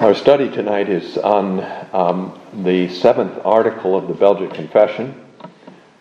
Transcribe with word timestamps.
Our 0.00 0.14
study 0.14 0.48
tonight 0.48 0.88
is 0.88 1.18
on 1.18 1.58
um, 1.92 2.38
the 2.62 2.88
seventh 2.88 3.44
article 3.44 3.96
of 3.96 4.06
the 4.06 4.14
Belgic 4.14 4.54
Confession, 4.54 5.12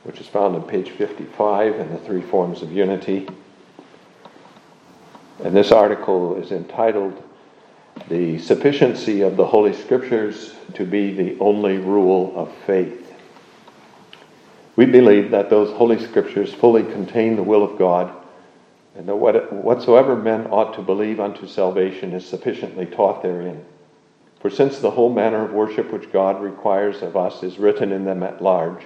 which 0.03 0.21
is 0.21 0.27
found 0.27 0.55
on 0.55 0.61
page 0.61 0.91
55 0.91 1.79
in 1.79 1.89
the 1.91 1.97
Three 1.97 2.21
Forms 2.21 2.61
of 2.61 2.71
Unity. 2.71 3.27
And 5.43 5.55
this 5.55 5.71
article 5.71 6.35
is 6.35 6.51
entitled 6.51 7.23
The 8.07 8.37
Sufficiency 8.37 9.21
of 9.21 9.35
the 9.35 9.47
Holy 9.47 9.73
Scriptures 9.73 10.53
to 10.75 10.85
be 10.85 11.15
the 11.15 11.35
Only 11.39 11.79
Rule 11.79 12.33
of 12.35 12.53
Faith. 12.67 13.15
We 14.75 14.85
believe 14.85 15.31
that 15.31 15.49
those 15.49 15.75
Holy 15.75 15.97
Scriptures 15.97 16.53
fully 16.53 16.83
contain 16.83 17.35
the 17.35 17.41
will 17.41 17.63
of 17.63 17.79
God, 17.79 18.13
and 18.95 19.09
that 19.09 19.15
whatsoever 19.15 20.15
men 20.15 20.45
ought 20.51 20.75
to 20.75 20.83
believe 20.83 21.19
unto 21.19 21.47
salvation 21.47 22.13
is 22.13 22.23
sufficiently 22.23 22.85
taught 22.85 23.23
therein. 23.23 23.65
For 24.39 24.49
since 24.49 24.79
the 24.79 24.91
whole 24.91 25.11
manner 25.11 25.43
of 25.43 25.51
worship 25.51 25.91
which 25.91 26.11
God 26.11 26.41
requires 26.41 27.01
of 27.01 27.17
us 27.17 27.41
is 27.43 27.57
written 27.57 27.91
in 27.91 28.05
them 28.05 28.23
at 28.23 28.41
large, 28.41 28.83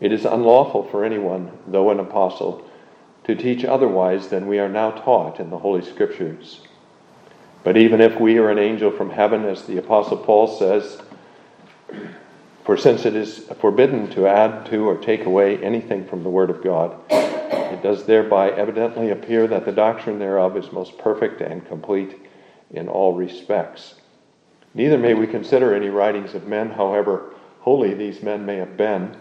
it 0.00 0.12
is 0.12 0.24
unlawful 0.24 0.84
for 0.84 1.04
anyone, 1.04 1.50
though 1.66 1.90
an 1.90 2.00
apostle, 2.00 2.68
to 3.24 3.34
teach 3.34 3.64
otherwise 3.64 4.28
than 4.28 4.46
we 4.46 4.58
are 4.58 4.68
now 4.68 4.90
taught 4.90 5.40
in 5.40 5.50
the 5.50 5.58
Holy 5.58 5.82
Scriptures. 5.82 6.60
But 7.62 7.76
even 7.76 8.00
if 8.00 8.20
we 8.20 8.38
are 8.38 8.50
an 8.50 8.58
angel 8.58 8.90
from 8.90 9.10
heaven, 9.10 9.44
as 9.44 9.64
the 9.64 9.78
Apostle 9.78 10.18
Paul 10.18 10.46
says, 10.46 11.00
for 12.64 12.76
since 12.76 13.06
it 13.06 13.14
is 13.14 13.38
forbidden 13.60 14.10
to 14.10 14.26
add 14.26 14.66
to 14.66 14.86
or 14.88 14.96
take 14.96 15.24
away 15.24 15.62
anything 15.62 16.06
from 16.06 16.22
the 16.22 16.30
Word 16.30 16.50
of 16.50 16.62
God, 16.62 16.98
it 17.10 17.82
does 17.82 18.04
thereby 18.04 18.50
evidently 18.50 19.10
appear 19.10 19.46
that 19.46 19.64
the 19.64 19.72
doctrine 19.72 20.18
thereof 20.18 20.56
is 20.56 20.72
most 20.72 20.98
perfect 20.98 21.40
and 21.40 21.66
complete 21.66 22.26
in 22.70 22.88
all 22.88 23.14
respects. 23.14 23.94
Neither 24.76 24.98
may 24.98 25.14
we 25.14 25.28
consider 25.28 25.72
any 25.72 25.88
writings 25.88 26.34
of 26.34 26.48
men, 26.48 26.70
however 26.70 27.30
holy 27.60 27.94
these 27.94 28.22
men 28.24 28.44
may 28.44 28.56
have 28.56 28.76
been, 28.76 29.16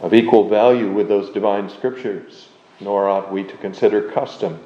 of 0.00 0.12
equal 0.12 0.48
value 0.48 0.92
with 0.92 1.08
those 1.08 1.30
divine 1.30 1.70
scriptures, 1.70 2.48
nor 2.78 3.08
ought 3.08 3.32
we 3.32 3.42
to 3.44 3.56
consider 3.56 4.10
custom, 4.10 4.60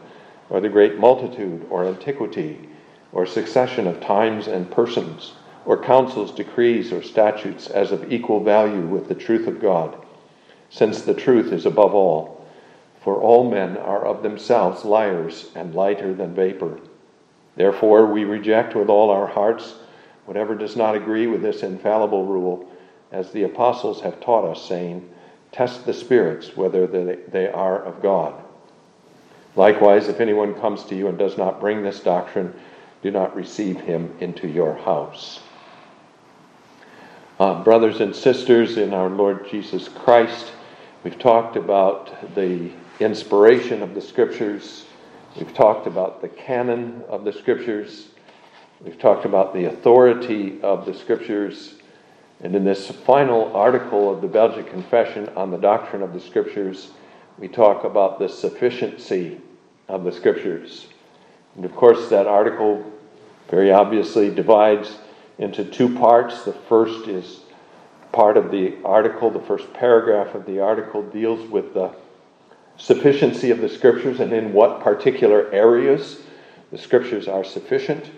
or 0.51 0.61
the 0.61 0.69
great 0.69 0.99
multitude, 0.99 1.65
or 1.71 1.85
antiquity, 1.85 2.69
or 3.13 3.25
succession 3.25 3.87
of 3.87 4.01
times 4.01 4.49
and 4.49 4.69
persons, 4.71 5.35
or 5.65 5.81
councils, 5.81 6.33
decrees, 6.33 6.93
or 6.93 7.03
statutes 7.03 7.69
as 7.69 7.93
of 7.93 8.13
equal 8.13 8.43
value 8.43 8.87
with 8.87 9.09
the 9.09 9.15
truth 9.15 9.47
of 9.47 9.61
God, 9.61 9.97
since 10.71 11.03
the 11.03 11.15
truth 11.15 11.53
is 11.53 11.67
above 11.67 11.95
all. 11.95 12.45
For 13.01 13.21
all 13.21 13.49
men 13.49 13.77
are 13.77 14.05
of 14.05 14.25
themselves 14.25 14.85
liars 14.85 15.51
and 15.55 15.73
lighter 15.73 16.13
than 16.13 16.35
vapor. 16.35 16.81
Therefore, 17.55 18.07
we 18.07 18.25
reject 18.25 18.75
with 18.75 18.89
all 18.89 19.11
our 19.11 19.29
hearts 19.29 19.75
whatever 20.27 20.55
does 20.55 20.77
not 20.77 20.95
agree 20.95 21.27
with 21.27 21.43
this 21.43 21.63
infallible 21.63 22.27
rule, 22.27 22.69
as 23.13 23.31
the 23.31 23.45
apostles 23.45 24.01
have 24.01 24.21
taught 24.21 24.45
us, 24.45 24.63
saying, 24.63 25.09
Test 25.53 25.87
the 25.87 25.95
spirits 25.95 26.57
whether 26.57 26.87
they 26.87 27.49
are 27.49 27.83
of 27.83 28.03
God. 28.03 28.35
Likewise, 29.55 30.09
if 30.09 30.21
anyone 30.21 30.55
comes 30.55 30.85
to 30.85 30.95
you 30.95 31.09
and 31.09 31.17
does 31.17 31.39
not 31.39 31.61
bring 31.61 31.83
this 31.83 32.01
doctrine, 32.01 32.55
do 33.03 33.11
not 33.11 33.35
receive 33.35 33.81
him 33.81 34.15
into 34.21 34.49
your 34.49 34.75
house. 34.75 35.41
Uh, 37.39 37.63
brothers 37.63 38.01
and 38.01 38.15
sisters 38.15 38.77
in 38.77 38.93
our 38.93 39.09
Lord 39.09 39.49
Jesus 39.51 39.89
Christ, 39.89 40.53
we've 41.05 41.19
talked 41.19 41.57
about 41.57 42.35
the 42.35 42.71
inspiration 43.01 43.83
of 43.83 43.95
the 43.95 44.01
Scriptures, 44.01 44.85
we've 45.39 45.55
talked 45.55 45.87
about 45.87 46.21
the 46.21 46.29
canon 46.29 47.03
of 47.09 47.25
the 47.25 47.33
Scriptures. 47.33 48.09
We've 48.85 48.99
talked 48.99 49.25
about 49.25 49.55
the 49.55 49.65
authority 49.65 50.61
of 50.61 50.85
the 50.85 50.93
Scriptures. 50.93 51.75
And 52.43 52.55
in 52.55 52.65
this 52.65 52.91
final 52.91 53.57
article 53.57 54.13
of 54.13 54.21
the 54.21 54.29
Belgian 54.29 54.65
Confession 54.65 55.31
on 55.31 55.51
the 55.51 55.57
doctrine 55.57 56.03
of 56.03 56.13
the 56.13 56.21
Scriptures, 56.21 56.91
we 57.39 57.49
talk 57.49 57.85
about 57.85 58.19
the 58.19 58.29
sufficiency 58.29 59.41
of 59.89 60.05
the 60.05 60.13
Scriptures. 60.13 60.89
And 61.55 61.65
of 61.65 61.75
course, 61.75 62.11
that 62.11 62.27
article 62.27 62.93
very 63.49 63.73
obviously 63.73 64.29
divides 64.29 64.99
into 65.39 65.65
two 65.65 65.95
parts. 65.97 66.45
The 66.45 66.53
first 66.53 67.09
is 67.09 67.41
part 68.13 68.37
of 68.37 68.51
the 68.51 68.75
article, 68.85 69.31
the 69.31 69.41
first 69.41 69.73
paragraph 69.73 70.35
of 70.35 70.45
the 70.45 70.61
article 70.61 71.03
deals 71.03 71.49
with 71.49 71.73
the 71.73 71.95
sufficiency 72.77 73.51
of 73.51 73.63
the 73.63 73.71
Scriptures 73.71 74.21
and 74.21 74.35
in 74.35 74.53
what 74.53 74.81
particular 74.81 75.51
areas 75.51 76.21
the 76.71 76.77
Scriptures 76.77 77.27
are 77.27 77.45
sufficient. 77.45 78.11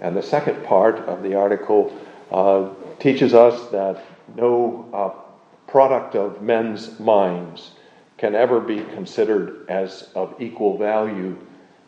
And 0.00 0.16
the 0.16 0.22
second 0.22 0.64
part 0.64 0.96
of 1.08 1.22
the 1.22 1.34
article 1.34 1.92
uh, 2.30 2.70
teaches 2.98 3.34
us 3.34 3.70
that 3.70 4.04
no 4.36 4.88
uh, 4.92 5.70
product 5.70 6.14
of 6.14 6.42
men's 6.42 6.98
minds 7.00 7.72
can 8.16 8.34
ever 8.34 8.60
be 8.60 8.80
considered 8.94 9.68
as 9.68 10.10
of 10.14 10.34
equal 10.40 10.76
value 10.76 11.36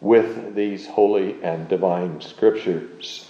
with 0.01 0.55
these 0.55 0.87
holy 0.87 1.43
and 1.43 1.69
divine 1.69 2.21
scriptures. 2.21 3.29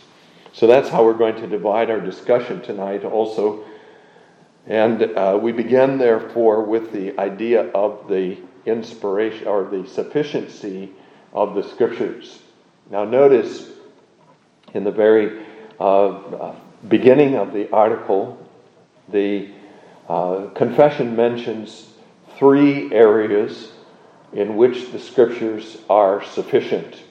So 0.53 0.67
that's 0.67 0.89
how 0.89 1.05
we're 1.05 1.15
going 1.15 1.37
to 1.37 1.47
divide 1.47 1.91
our 1.91 2.01
discussion 2.01 2.61
tonight, 2.61 3.05
also. 3.05 3.65
And 4.67 5.03
uh, 5.03 5.39
we 5.41 5.53
begin, 5.53 5.99
therefore, 5.99 6.65
with 6.65 6.93
the 6.93 7.19
idea 7.19 7.69
of 7.71 8.09
the 8.09 8.39
inspiration 8.67 9.47
or 9.47 9.65
the 9.65 9.87
sufficiency 9.89 10.93
of 11.33 11.55
the 11.55 11.63
scriptures. 11.63 12.41
Now, 12.91 13.05
notice 13.05 13.71
in 14.75 14.85
the 14.85 14.91
very 14.91 15.45
uh, 15.79 16.09
uh, 16.09 16.57
beginning 16.89 17.37
of 17.37 17.53
the 17.53 17.71
article, 17.73 18.39
the 19.09 19.49
uh, 20.09 20.47
confession 20.55 21.17
mentions 21.17 21.93
three 22.37 22.93
areas 22.93 23.73
in 24.33 24.57
which 24.57 24.93
the 24.93 24.99
scriptures 24.99 25.79
are 25.89 26.23
sufficient. 26.25 27.03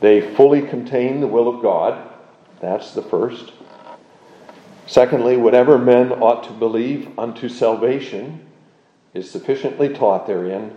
They 0.00 0.34
fully 0.34 0.62
contain 0.62 1.20
the 1.20 1.26
will 1.26 1.48
of 1.48 1.62
God. 1.62 2.10
That's 2.60 2.92
the 2.92 3.02
first. 3.02 3.52
Secondly, 4.86 5.36
whatever 5.36 5.78
men 5.78 6.12
ought 6.12 6.44
to 6.44 6.52
believe 6.52 7.18
unto 7.18 7.48
salvation 7.48 8.46
is 9.14 9.30
sufficiently 9.30 9.88
taught 9.88 10.26
therein. 10.26 10.76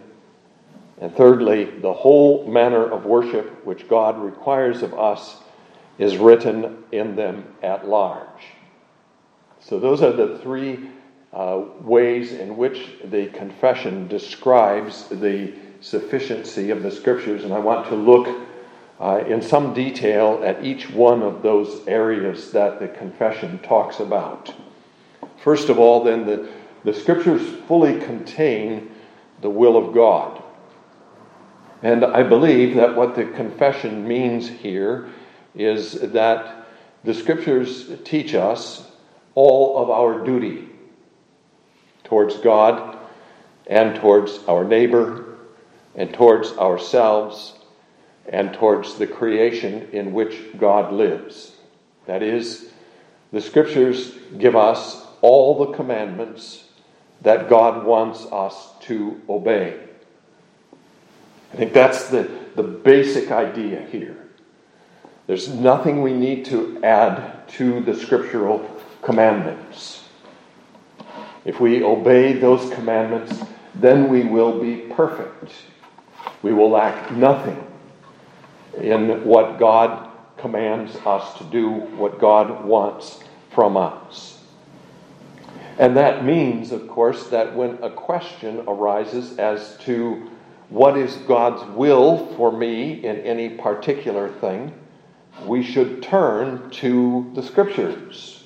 And 0.99 1.15
thirdly, 1.15 1.65
the 1.65 1.93
whole 1.93 2.45
manner 2.45 2.85
of 2.85 3.05
worship 3.05 3.65
which 3.65 3.87
God 3.87 4.19
requires 4.19 4.83
of 4.83 4.93
us 4.93 5.37
is 5.97 6.17
written 6.17 6.83
in 6.91 7.15
them 7.15 7.45
at 7.63 7.87
large. 7.87 8.43
So, 9.61 9.79
those 9.79 10.01
are 10.01 10.11
the 10.11 10.39
three 10.39 10.89
uh, 11.33 11.63
ways 11.81 12.33
in 12.33 12.57
which 12.57 12.89
the 13.05 13.27
confession 13.27 14.07
describes 14.07 15.07
the 15.09 15.53
sufficiency 15.81 16.71
of 16.71 16.83
the 16.83 16.91
scriptures. 16.91 17.43
And 17.43 17.53
I 17.53 17.59
want 17.59 17.87
to 17.89 17.95
look 17.95 18.47
uh, 18.99 19.23
in 19.27 19.41
some 19.41 19.73
detail 19.73 20.41
at 20.43 20.63
each 20.63 20.89
one 20.89 21.21
of 21.21 21.41
those 21.41 21.87
areas 21.87 22.51
that 22.51 22.79
the 22.79 22.87
confession 22.87 23.59
talks 23.59 23.99
about. 23.99 24.53
First 25.43 25.69
of 25.69 25.79
all, 25.79 26.03
then, 26.03 26.25
the, 26.25 26.49
the 26.83 26.93
scriptures 26.93 27.41
fully 27.67 27.99
contain 28.01 28.91
the 29.41 29.49
will 29.49 29.77
of 29.77 29.93
God. 29.93 30.38
And 31.81 32.03
I 32.03 32.23
believe 32.23 32.75
that 32.75 32.95
what 32.95 33.15
the 33.15 33.25
confession 33.25 34.07
means 34.07 34.47
here 34.47 35.09
is 35.55 35.93
that 35.93 36.67
the 37.03 37.13
scriptures 37.13 37.91
teach 38.03 38.33
us 38.33 38.91
all 39.35 39.77
of 39.77 39.89
our 39.89 40.25
duty 40.25 40.67
towards 42.03 42.37
God 42.37 42.97
and 43.67 43.95
towards 43.95 44.39
our 44.47 44.65
neighbor 44.65 45.37
and 45.95 46.13
towards 46.13 46.51
ourselves 46.53 47.53
and 48.27 48.53
towards 48.53 48.95
the 48.95 49.07
creation 49.07 49.87
in 49.93 50.11
which 50.11 50.57
God 50.57 50.91
lives. 50.91 51.53
That 52.05 52.21
is, 52.21 52.71
the 53.31 53.41
scriptures 53.41 54.11
give 54.37 54.55
us 54.55 55.05
all 55.21 55.65
the 55.65 55.73
commandments 55.73 56.65
that 57.21 57.49
God 57.49 57.85
wants 57.85 58.25
us 58.25 58.69
to 58.81 59.21
obey. 59.29 59.88
I 61.53 61.55
think 61.55 61.73
that's 61.73 62.09
the, 62.09 62.29
the 62.55 62.63
basic 62.63 63.31
idea 63.31 63.81
here. 63.91 64.17
There's 65.27 65.49
nothing 65.49 66.01
we 66.01 66.13
need 66.13 66.45
to 66.45 66.83
add 66.83 67.47
to 67.49 67.81
the 67.81 67.93
scriptural 67.93 68.67
commandments. 69.01 70.03
If 71.45 71.59
we 71.59 71.83
obey 71.83 72.33
those 72.33 72.71
commandments, 72.73 73.39
then 73.75 74.09
we 74.09 74.23
will 74.23 74.59
be 74.59 74.77
perfect. 74.93 75.51
We 76.41 76.53
will 76.53 76.69
lack 76.69 77.11
nothing 77.11 77.65
in 78.79 79.23
what 79.23 79.59
God 79.59 80.09
commands 80.37 80.95
us 81.05 81.37
to 81.37 81.43
do, 81.45 81.69
what 81.69 82.19
God 82.19 82.65
wants 82.65 83.19
from 83.51 83.77
us. 83.77 84.41
And 85.77 85.95
that 85.95 86.25
means, 86.25 86.71
of 86.71 86.87
course, 86.87 87.27
that 87.27 87.55
when 87.55 87.81
a 87.81 87.89
question 87.89 88.63
arises 88.67 89.37
as 89.37 89.77
to 89.81 90.29
what 90.69 90.97
is 90.97 91.15
God's 91.27 91.63
will 91.75 92.33
for 92.35 92.51
me 92.51 93.03
in 93.03 93.17
any 93.21 93.49
particular 93.49 94.29
thing, 94.29 94.73
we 95.45 95.63
should 95.63 96.03
turn 96.03 96.69
to 96.71 97.31
the 97.33 97.41
Scriptures. 97.41 98.43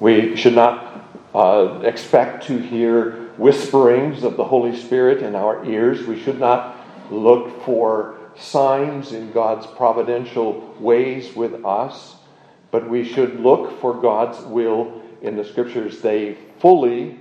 We 0.00 0.34
should 0.36 0.54
not 0.54 1.04
uh, 1.34 1.80
expect 1.84 2.46
to 2.46 2.58
hear 2.58 3.12
whisperings 3.36 4.24
of 4.24 4.36
the 4.36 4.44
Holy 4.44 4.76
Spirit 4.76 5.22
in 5.22 5.34
our 5.34 5.64
ears. 5.64 6.06
We 6.06 6.18
should 6.18 6.40
not 6.40 6.76
look 7.10 7.64
for 7.64 8.18
signs 8.36 9.12
in 9.12 9.30
God's 9.32 9.66
providential 9.66 10.74
ways 10.80 11.34
with 11.36 11.64
us, 11.64 12.16
but 12.70 12.88
we 12.88 13.04
should 13.04 13.40
look 13.40 13.80
for 13.80 13.94
God's 13.94 14.40
will 14.46 15.02
in 15.22 15.36
the 15.36 15.44
Scriptures. 15.44 16.00
They 16.00 16.36
fully 16.58 17.18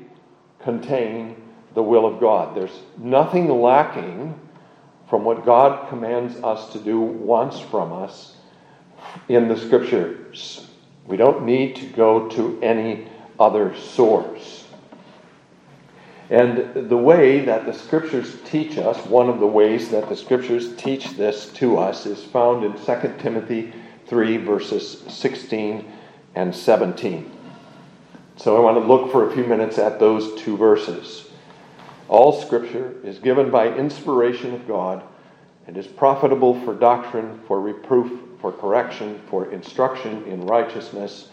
contain 0.59 1.35
the 1.73 1.83
will 1.83 2.05
of 2.05 2.19
God. 2.19 2.55
There's 2.55 2.79
nothing 2.97 3.49
lacking 3.61 4.39
from 5.09 5.23
what 5.23 5.45
God 5.45 5.89
commands 5.89 6.35
us 6.43 6.71
to 6.73 6.79
do 6.79 6.99
once 6.99 7.59
from 7.59 7.91
us 7.91 8.35
in 9.27 9.47
the 9.47 9.57
Scriptures. 9.57 10.67
We 11.05 11.17
don't 11.17 11.45
need 11.45 11.75
to 11.77 11.85
go 11.85 12.27
to 12.29 12.59
any 12.61 13.07
other 13.39 13.75
source. 13.75 14.67
And 16.29 16.89
the 16.89 16.97
way 16.97 17.39
that 17.45 17.65
the 17.65 17.73
Scriptures 17.73 18.37
teach 18.45 18.77
us, 18.77 19.03
one 19.07 19.29
of 19.29 19.39
the 19.39 19.47
ways 19.47 19.89
that 19.89 20.09
the 20.09 20.15
Scriptures 20.15 20.75
teach 20.75 21.11
this 21.17 21.51
to 21.53 21.77
us, 21.79 22.05
is 22.05 22.23
found 22.23 22.63
in 22.63 22.73
2 22.73 23.15
Timothy 23.19 23.73
3, 24.05 24.37
verses 24.37 25.03
16 25.07 25.91
and 26.35 26.55
17. 26.55 27.31
So 28.35 28.55
I 28.55 28.59
want 28.59 28.77
to 28.77 28.87
look 28.87 29.11
for 29.11 29.27
a 29.27 29.33
few 29.33 29.45
minutes 29.45 29.79
at 29.79 29.99
those 29.99 30.39
two 30.39 30.55
verses. 30.55 31.28
All 32.09 32.41
Scripture 32.41 32.95
is 33.03 33.19
given 33.19 33.51
by 33.51 33.73
inspiration 33.73 34.53
of 34.53 34.67
God 34.67 35.03
and 35.67 35.77
is 35.77 35.87
profitable 35.87 36.59
for 36.65 36.73
doctrine, 36.73 37.39
for 37.47 37.61
reproof, 37.61 38.19
for 38.41 38.51
correction, 38.51 39.21
for 39.29 39.51
instruction 39.51 40.23
in 40.25 40.45
righteousness, 40.47 41.29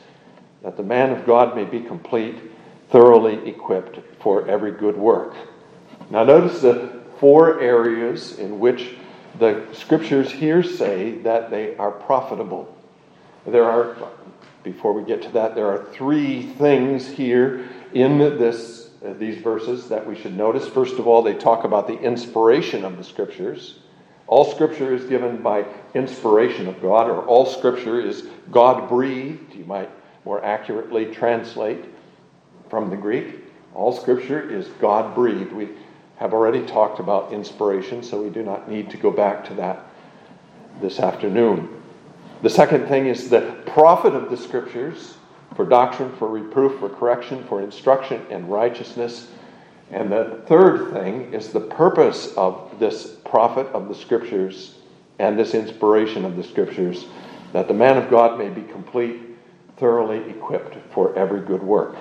that 0.62 0.76
the 0.76 0.82
man 0.82 1.10
of 1.10 1.24
God 1.24 1.56
may 1.56 1.64
be 1.64 1.80
complete, 1.80 2.36
thoroughly 2.90 3.48
equipped 3.48 3.98
for 4.20 4.46
every 4.46 4.72
good 4.72 4.96
work. 4.96 5.34
Now, 6.10 6.24
notice 6.24 6.60
the 6.60 7.00
four 7.18 7.60
areas 7.60 8.38
in 8.38 8.58
which 8.58 8.96
the 9.38 9.66
scriptures 9.72 10.30
here 10.30 10.62
say 10.62 11.12
that 11.18 11.50
they 11.50 11.76
are 11.76 11.90
profitable. 11.90 12.74
There 13.46 13.64
are, 13.64 13.96
before 14.62 14.92
we 14.92 15.04
get 15.04 15.22
to 15.22 15.28
that, 15.30 15.54
there 15.54 15.68
are 15.68 15.84
three 15.92 16.42
things 16.42 17.06
here 17.06 17.68
in 17.92 18.18
this, 18.18 18.85
Uh, 19.06 19.12
these 19.18 19.38
verses 19.38 19.88
that 19.88 20.06
we 20.06 20.16
should 20.16 20.36
notice. 20.36 20.66
First 20.66 20.98
of 20.98 21.06
all, 21.06 21.22
they 21.22 21.34
talk 21.34 21.64
about 21.64 21.86
the 21.86 21.98
inspiration 22.00 22.84
of 22.84 22.96
the 22.96 23.04
scriptures. 23.04 23.78
All 24.26 24.44
scripture 24.44 24.92
is 24.94 25.04
given 25.04 25.42
by 25.42 25.64
inspiration 25.94 26.66
of 26.66 26.80
God, 26.82 27.08
or 27.08 27.24
all 27.26 27.46
scripture 27.46 28.00
is 28.00 28.26
God 28.50 28.88
breathed. 28.88 29.54
You 29.54 29.64
might 29.64 29.90
more 30.24 30.44
accurately 30.44 31.06
translate 31.06 31.84
from 32.68 32.90
the 32.90 32.96
Greek. 32.96 33.44
All 33.74 33.92
scripture 33.92 34.50
is 34.50 34.66
God 34.80 35.14
breathed. 35.14 35.52
We 35.52 35.68
have 36.16 36.32
already 36.32 36.66
talked 36.66 36.98
about 36.98 37.32
inspiration, 37.32 38.02
so 38.02 38.22
we 38.22 38.30
do 38.30 38.42
not 38.42 38.68
need 38.68 38.90
to 38.90 38.96
go 38.96 39.10
back 39.10 39.44
to 39.48 39.54
that 39.54 39.86
this 40.80 40.98
afternoon. 40.98 41.82
The 42.42 42.50
second 42.50 42.88
thing 42.88 43.06
is 43.06 43.28
the 43.28 43.56
profit 43.66 44.14
of 44.14 44.30
the 44.30 44.36
scriptures 44.36 45.16
for 45.56 45.64
doctrine, 45.64 46.14
for 46.16 46.28
reproof, 46.28 46.78
for 46.78 46.88
correction, 46.88 47.42
for 47.44 47.62
instruction 47.62 48.24
in 48.30 48.46
righteousness. 48.46 49.28
And 49.90 50.12
the 50.12 50.42
third 50.46 50.92
thing 50.92 51.32
is 51.32 51.48
the 51.48 51.60
purpose 51.60 52.34
of 52.36 52.78
this 52.78 53.16
profit 53.24 53.66
of 53.68 53.88
the 53.88 53.94
scriptures 53.94 54.74
and 55.18 55.38
this 55.38 55.54
inspiration 55.54 56.24
of 56.24 56.36
the 56.36 56.44
scriptures, 56.44 57.06
that 57.52 57.68
the 57.68 57.74
man 57.74 57.96
of 57.96 58.10
God 58.10 58.38
may 58.38 58.50
be 58.50 58.62
complete, 58.62 59.22
thoroughly 59.78 60.18
equipped 60.28 60.76
for 60.92 61.16
every 61.16 61.40
good 61.40 61.62
work. 61.62 61.96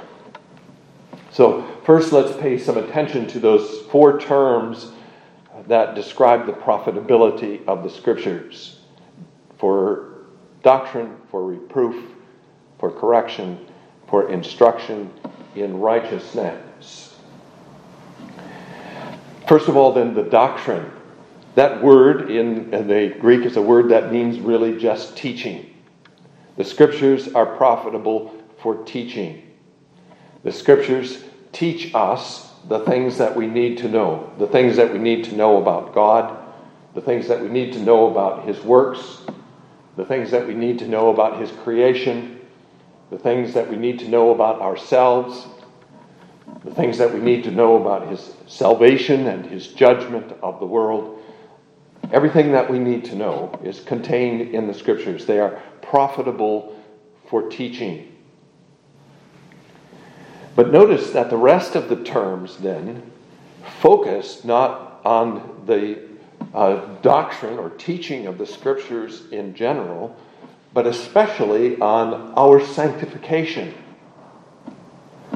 So, 1.31 1.63
first, 1.85 2.11
let's 2.11 2.35
pay 2.37 2.57
some 2.57 2.77
attention 2.77 3.27
to 3.27 3.39
those 3.39 3.81
four 3.91 4.19
terms 4.19 4.91
that 5.67 5.95
describe 5.95 6.45
the 6.45 6.53
profitability 6.53 7.65
of 7.67 7.83
the 7.83 7.89
scriptures 7.89 8.79
for 9.57 10.25
doctrine, 10.63 11.15
for 11.29 11.45
reproof, 11.45 12.14
for 12.79 12.91
correction, 12.91 13.65
for 14.07 14.29
instruction 14.29 15.11
in 15.55 15.79
righteousness. 15.79 17.15
First 19.47 19.67
of 19.67 19.77
all, 19.77 19.93
then, 19.93 20.13
the 20.13 20.23
doctrine. 20.23 20.91
That 21.55 21.81
word 21.81 22.29
in 22.29 22.69
the 22.71 23.15
Greek 23.19 23.45
is 23.45 23.55
a 23.55 23.61
word 23.61 23.89
that 23.89 24.11
means 24.11 24.39
really 24.39 24.77
just 24.77 25.15
teaching. 25.15 25.73
The 26.57 26.65
scriptures 26.65 27.33
are 27.33 27.45
profitable 27.45 28.33
for 28.57 28.83
teaching. 28.83 29.41
The 30.43 30.51
scriptures 30.51 31.23
teach 31.53 31.93
us 31.95 32.51
the 32.67 32.79
things 32.79 33.17
that 33.19 33.35
we 33.35 33.47
need 33.47 33.77
to 33.79 33.87
know, 33.87 34.31
the 34.37 34.47
things 34.47 34.75
that 34.77 34.91
we 34.91 34.99
need 34.99 35.23
to 35.25 35.35
know 35.35 35.61
about 35.61 35.93
God, 35.93 36.37
the 36.93 37.01
things 37.01 37.27
that 37.27 37.41
we 37.41 37.47
need 37.47 37.73
to 37.73 37.79
know 37.79 38.09
about 38.09 38.45
His 38.45 38.59
works, 38.61 39.21
the 39.95 40.05
things 40.05 40.31
that 40.31 40.47
we 40.47 40.53
need 40.53 40.79
to 40.79 40.87
know 40.87 41.09
about 41.09 41.39
His 41.39 41.51
creation, 41.51 42.34
the 43.09 43.17
things 43.17 43.53
that 43.53 43.69
we 43.69 43.75
need 43.75 43.99
to 43.99 44.07
know 44.07 44.31
about 44.31 44.61
ourselves, 44.61 45.47
the 46.63 46.73
things 46.73 46.97
that 46.97 47.13
we 47.13 47.19
need 47.19 47.43
to 47.43 47.51
know 47.51 47.75
about 47.77 48.07
His 48.09 48.33
salvation 48.47 49.27
and 49.27 49.45
His 49.45 49.67
judgment 49.67 50.33
of 50.41 50.59
the 50.59 50.65
world. 50.65 51.21
Everything 52.11 52.51
that 52.51 52.69
we 52.69 52.79
need 52.79 53.05
to 53.05 53.15
know 53.15 53.59
is 53.63 53.79
contained 53.81 54.53
in 54.53 54.67
the 54.67 54.73
Scriptures. 54.73 55.25
They 55.25 55.39
are 55.39 55.61
profitable 55.81 56.79
for 57.29 57.49
teaching. 57.49 58.11
But 60.55 60.71
notice 60.71 61.11
that 61.11 61.29
the 61.29 61.37
rest 61.37 61.75
of 61.75 61.89
the 61.89 62.03
terms 62.03 62.57
then 62.57 63.11
focus 63.81 64.43
not 64.45 65.01
on 65.03 65.63
the 65.65 65.99
uh, 66.53 66.85
doctrine 67.01 67.59
or 67.59 67.69
teaching 67.71 68.27
of 68.27 68.37
the 68.37 68.45
Scriptures 68.45 69.29
in 69.31 69.53
general, 69.53 70.15
but 70.75 70.85
especially 70.85 71.79
on 71.79 72.33
our 72.35 72.59
sanctification. 72.59 73.73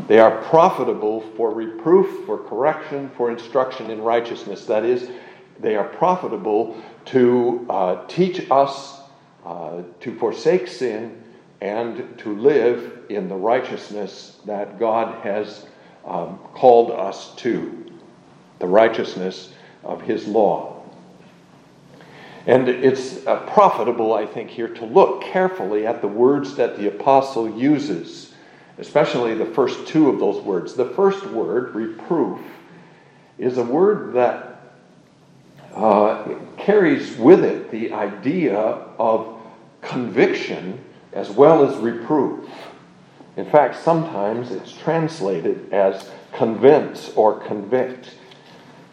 They 0.10 0.20
are 0.20 0.44
profitable 0.44 1.22
for 1.38 1.54
reproof, 1.54 2.26
for 2.26 2.38
correction, 2.38 3.10
for 3.16 3.32
instruction 3.32 3.90
in 3.90 4.02
righteousness. 4.02 4.66
That 4.66 4.84
is, 4.84 5.10
they 5.58 5.78
are 5.78 5.86
profitable 5.86 6.76
to 7.06 7.66
uh, 7.70 8.06
teach 8.08 8.52
us 8.52 9.00
uh, 9.46 9.84
to 10.02 10.20
forsake 10.20 10.68
sin 10.68 11.24
and 11.62 12.20
to 12.20 12.36
live 12.38 13.06
in 13.08 13.30
the 13.30 13.36
righteousness 13.36 14.40
that 14.46 14.78
God 14.78 15.24
has 15.24 15.66
um, 16.06 16.38
called 16.54 16.92
us 16.92 17.34
to, 17.36 17.86
the 18.60 18.68
righteousness 18.68 19.54
of 19.86 20.02
His 20.02 20.28
law. 20.28 20.79
And 22.50 22.68
it's 22.68 23.28
uh, 23.28 23.42
profitable, 23.52 24.16
I 24.16 24.26
think, 24.26 24.50
here 24.50 24.70
to 24.70 24.86
look 24.86 25.22
carefully 25.22 25.86
at 25.86 26.02
the 26.02 26.08
words 26.08 26.56
that 26.56 26.78
the 26.78 26.88
apostle 26.88 27.48
uses, 27.48 28.34
especially 28.80 29.36
the 29.36 29.46
first 29.46 29.88
two 29.88 30.10
of 30.10 30.18
those 30.18 30.44
words. 30.44 30.74
The 30.74 30.90
first 30.90 31.24
word, 31.28 31.76
reproof, 31.76 32.40
is 33.38 33.60
a 33.60 33.64
word 33.64 34.14
that 34.14 34.62
uh, 35.76 36.28
carries 36.58 37.16
with 37.18 37.44
it 37.44 37.70
the 37.70 37.94
idea 37.94 38.58
of 38.58 39.40
conviction 39.82 40.84
as 41.14 41.30
well 41.30 41.64
as 41.64 41.78
reproof. 41.78 42.50
In 43.38 43.46
fact, 43.46 43.76
sometimes 43.76 44.50
it's 44.50 44.76
translated 44.76 45.72
as 45.72 46.10
convince 46.34 47.12
or 47.12 47.42
convict. 47.42 48.16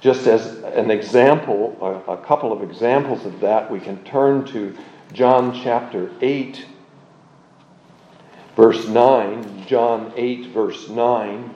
Just 0.07 0.29
as 0.29 0.59
an 0.63 0.93
example, 0.93 1.77
a, 1.81 2.13
a 2.13 2.17
couple 2.17 2.53
of 2.53 2.63
examples 2.63 3.27
of 3.27 3.41
that, 3.41 3.69
we 3.69 3.81
can 3.81 4.05
turn 4.05 4.45
to 4.45 4.73
John 5.13 5.53
chapter 5.53 6.13
8, 6.21 6.65
verse 8.55 8.87
9. 8.87 9.67
John 9.67 10.13
8, 10.15 10.47
verse 10.51 10.89
9. 10.89 11.55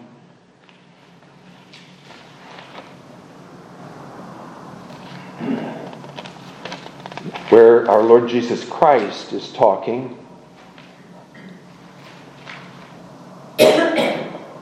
where 7.51 7.89
our 7.89 8.03
Lord 8.03 8.29
Jesus 8.29 8.69
Christ 8.69 9.33
is 9.33 9.53
talking. 9.53 10.20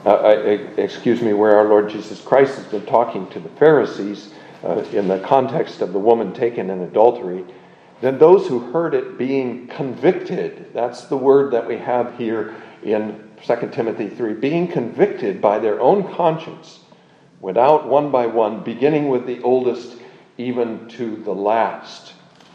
Uh, 0.09 0.57
excuse 0.79 1.21
me, 1.21 1.35
where 1.35 1.55
our 1.55 1.69
Lord 1.69 1.91
Jesus 1.91 2.19
Christ 2.23 2.57
has 2.57 2.65
been 2.65 2.87
talking 2.87 3.29
to 3.29 3.39
the 3.39 3.51
Pharisees 3.51 4.33
uh, 4.65 4.83
in 4.91 5.07
the 5.07 5.19
context 5.21 5.83
of 5.83 5.93
the 5.93 5.99
woman 5.99 6.33
taken 6.33 6.71
in 6.71 6.81
adultery, 6.81 7.45
then 8.01 8.19
those 8.19 8.47
who 8.47 8.59
heard 8.73 8.95
it 8.95 9.19
being 9.19 9.67
convicted, 9.67 10.73
that's 10.73 11.05
the 11.05 11.17
word 11.19 11.53
that 11.53 11.69
we 11.69 11.77
have 11.77 12.17
here 12.17 12.55
in 12.83 13.23
2 13.45 13.69
Timothy 13.71 14.09
3, 14.09 14.33
being 14.33 14.67
convicted 14.67 15.43
by 15.43 15.59
their 15.59 15.79
own 15.79 16.11
conscience, 16.15 16.81
went 17.43 17.59
out 17.59 17.87
one 17.87 18.11
by 18.11 18.25
one, 18.25 18.65
beginning 18.65 19.11
with 19.11 19.27
the 19.27 19.43
oldest 19.43 19.99
even 20.39 20.89
to 20.89 21.17
the 21.17 21.35
last. 21.35 22.15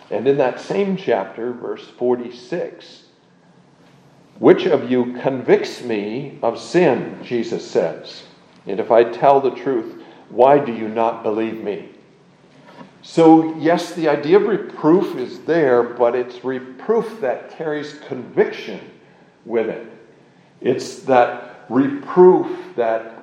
And 0.09 0.27
in 0.27 0.37
that 0.37 0.59
same 0.59 0.97
chapter, 0.97 1.53
verse 1.53 1.87
46, 1.99 3.02
which 4.39 4.65
of 4.65 4.89
you 4.89 5.13
convicts 5.21 5.83
me 5.83 6.39
of 6.41 6.59
sin? 6.59 7.19
Jesus 7.23 7.69
says. 7.69 8.23
And 8.65 8.79
if 8.79 8.91
I 8.91 9.03
tell 9.03 9.41
the 9.41 9.51
truth, 9.51 10.01
why 10.29 10.59
do 10.59 10.73
you 10.73 10.87
not 10.87 11.23
believe 11.23 11.63
me? 11.63 11.89
So, 13.01 13.55
yes, 13.57 13.93
the 13.93 14.07
idea 14.07 14.37
of 14.37 14.47
reproof 14.47 15.17
is 15.17 15.41
there, 15.41 15.83
but 15.83 16.15
it's 16.15 16.43
reproof 16.45 17.19
that 17.19 17.51
carries 17.57 17.99
conviction 18.07 18.79
with 19.45 19.67
it. 19.67 19.85
It's 20.61 20.99
that 21.03 21.65
reproof 21.69 22.75
that 22.75 23.13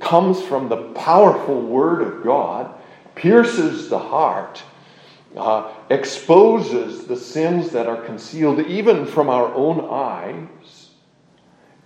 comes 0.00 0.40
from 0.42 0.68
the 0.68 0.92
powerful 0.92 1.60
Word 1.60 2.02
of 2.02 2.22
God, 2.22 2.74
pierces 3.16 3.88
the 3.88 3.98
heart, 3.98 4.62
uh, 5.36 5.72
exposes 5.90 7.06
the 7.06 7.16
sins 7.16 7.70
that 7.70 7.86
are 7.86 8.02
concealed 8.02 8.60
even 8.60 9.06
from 9.06 9.28
our 9.28 9.52
own 9.54 9.86
eyes, 9.90 10.90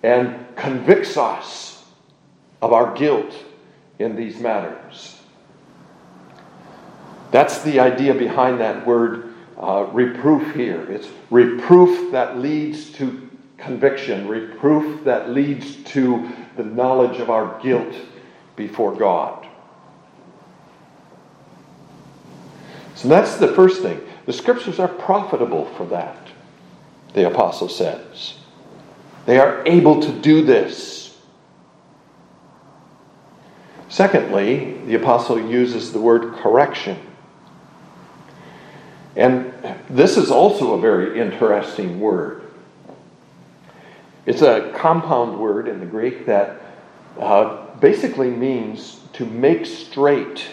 and 0.03 0.47
convicts 0.57 1.17
us 1.17 1.85
of 2.61 2.73
our 2.73 2.95
guilt 2.95 3.35
in 3.99 4.17
these 4.17 4.39
matters. 4.39 5.19
That's 7.31 7.63
the 7.63 7.81
idea 7.81 8.15
behind 8.15 8.61
that 8.61 8.87
word 8.87 9.35
uh, 9.59 9.87
reproof 9.93 10.55
here. 10.55 10.83
It's 10.91 11.09
reproof 11.31 12.13
that 12.13 12.39
leads 12.39 12.91
to 12.93 13.29
conviction, 13.57 14.29
reproof 14.29 15.05
that 15.05 15.31
leads 15.31 15.77
to 15.85 16.29
the 16.57 16.65
knowledge 16.65 17.21
of 17.21 17.31
our 17.31 17.61
guilt 17.63 17.95
before 18.57 18.95
God. 18.95 19.47
So 22.95 23.09
that's 23.09 23.37
the 23.37 23.49
first 23.49 23.83
thing. 23.83 24.01
The 24.27 24.33
scriptures 24.33 24.79
are 24.79 24.89
profitable 24.89 25.67
for 25.77 25.87
that, 25.87 26.17
the 27.15 27.27
apostle 27.27 27.69
says. 27.69 28.35
They 29.27 29.39
are 29.39 29.63
able 29.67 30.01
to 30.03 30.13
do 30.13 30.45
this. 30.45 31.19
Secondly, 33.89 34.79
the 34.87 34.95
apostle 34.95 35.39
uses 35.39 35.93
the 35.93 36.01
word 36.01 36.35
correction. 36.37 36.99
And 39.17 39.53
this 39.91 40.17
is 40.17 40.31
also 40.31 40.75
a 40.75 40.81
very 40.81 41.21
interesting 41.21 42.01
word. 42.01 42.43
It's 44.25 44.43
a 44.43 44.73
compound 44.77 45.39
word 45.39 45.69
in 45.69 45.81
the 45.81 45.87
Greek 45.87 46.27
that 46.27 46.61
uh, 47.19 47.67
basically 47.77 48.31
means 48.31 49.01
to 49.15 49.27
make 49.27 49.67
straight. 49.67 50.47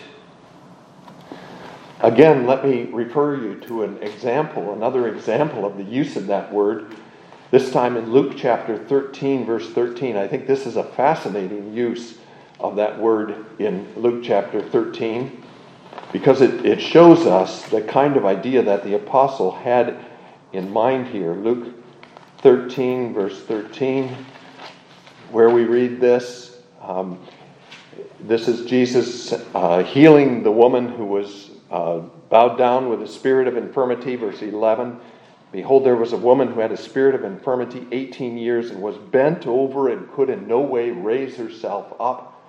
Again, 2.01 2.47
let 2.47 2.63
me 2.63 2.83
refer 2.93 3.35
you 3.35 3.59
to 3.61 3.83
an 3.83 3.97
example, 4.01 4.71
another 4.73 5.09
example 5.09 5.65
of 5.65 5.75
the 5.75 5.83
use 5.83 6.15
of 6.15 6.27
that 6.27 6.51
word, 6.53 6.95
this 7.51 7.71
time 7.71 7.97
in 7.97 8.13
Luke 8.13 8.35
chapter 8.37 8.77
13, 8.77 9.45
verse 9.45 9.69
13. 9.71 10.15
I 10.15 10.25
think 10.25 10.47
this 10.47 10.65
is 10.65 10.77
a 10.77 10.83
fascinating 10.83 11.73
use 11.73 12.17
of 12.57 12.77
that 12.77 12.97
word 12.97 13.45
in 13.59 13.85
Luke 13.97 14.23
chapter 14.23 14.61
13 14.61 15.43
because 16.13 16.39
it, 16.39 16.65
it 16.65 16.79
shows 16.79 17.27
us 17.27 17.67
the 17.67 17.81
kind 17.81 18.15
of 18.15 18.25
idea 18.25 18.61
that 18.63 18.85
the 18.85 18.95
apostle 18.95 19.51
had 19.51 19.97
in 20.53 20.71
mind 20.71 21.07
here. 21.07 21.33
Luke 21.33 21.75
13, 22.37 23.13
verse 23.13 23.41
13, 23.43 24.15
where 25.31 25.49
we 25.49 25.65
read 25.65 25.99
this. 25.99 26.61
Um, 26.81 27.19
this 28.21 28.47
is 28.47 28.65
Jesus 28.65 29.33
uh, 29.53 29.83
healing 29.83 30.43
the 30.43 30.51
woman 30.51 30.87
who 30.87 31.05
was 31.05 31.48
uh, 31.71 31.99
bowed 32.29 32.57
down 32.57 32.89
with 32.89 33.01
a 33.01 33.07
spirit 33.07 33.47
of 33.47 33.57
infirmity, 33.57 34.15
verse 34.15 34.41
11. 34.41 34.99
Behold, 35.51 35.83
there 35.83 35.95
was 35.95 36.13
a 36.13 36.17
woman 36.17 36.51
who 36.51 36.59
had 36.59 36.71
a 36.71 36.77
spirit 36.77 37.15
of 37.15 37.23
infirmity 37.23 37.87
18 37.91 38.37
years 38.37 38.69
and 38.69 38.81
was 38.81 38.97
bent 38.97 39.47
over 39.47 39.89
and 39.89 40.11
could 40.11 40.29
in 40.29 40.47
no 40.47 40.59
way 40.59 40.91
raise 40.91 41.37
herself 41.37 41.93
up. 41.99 42.39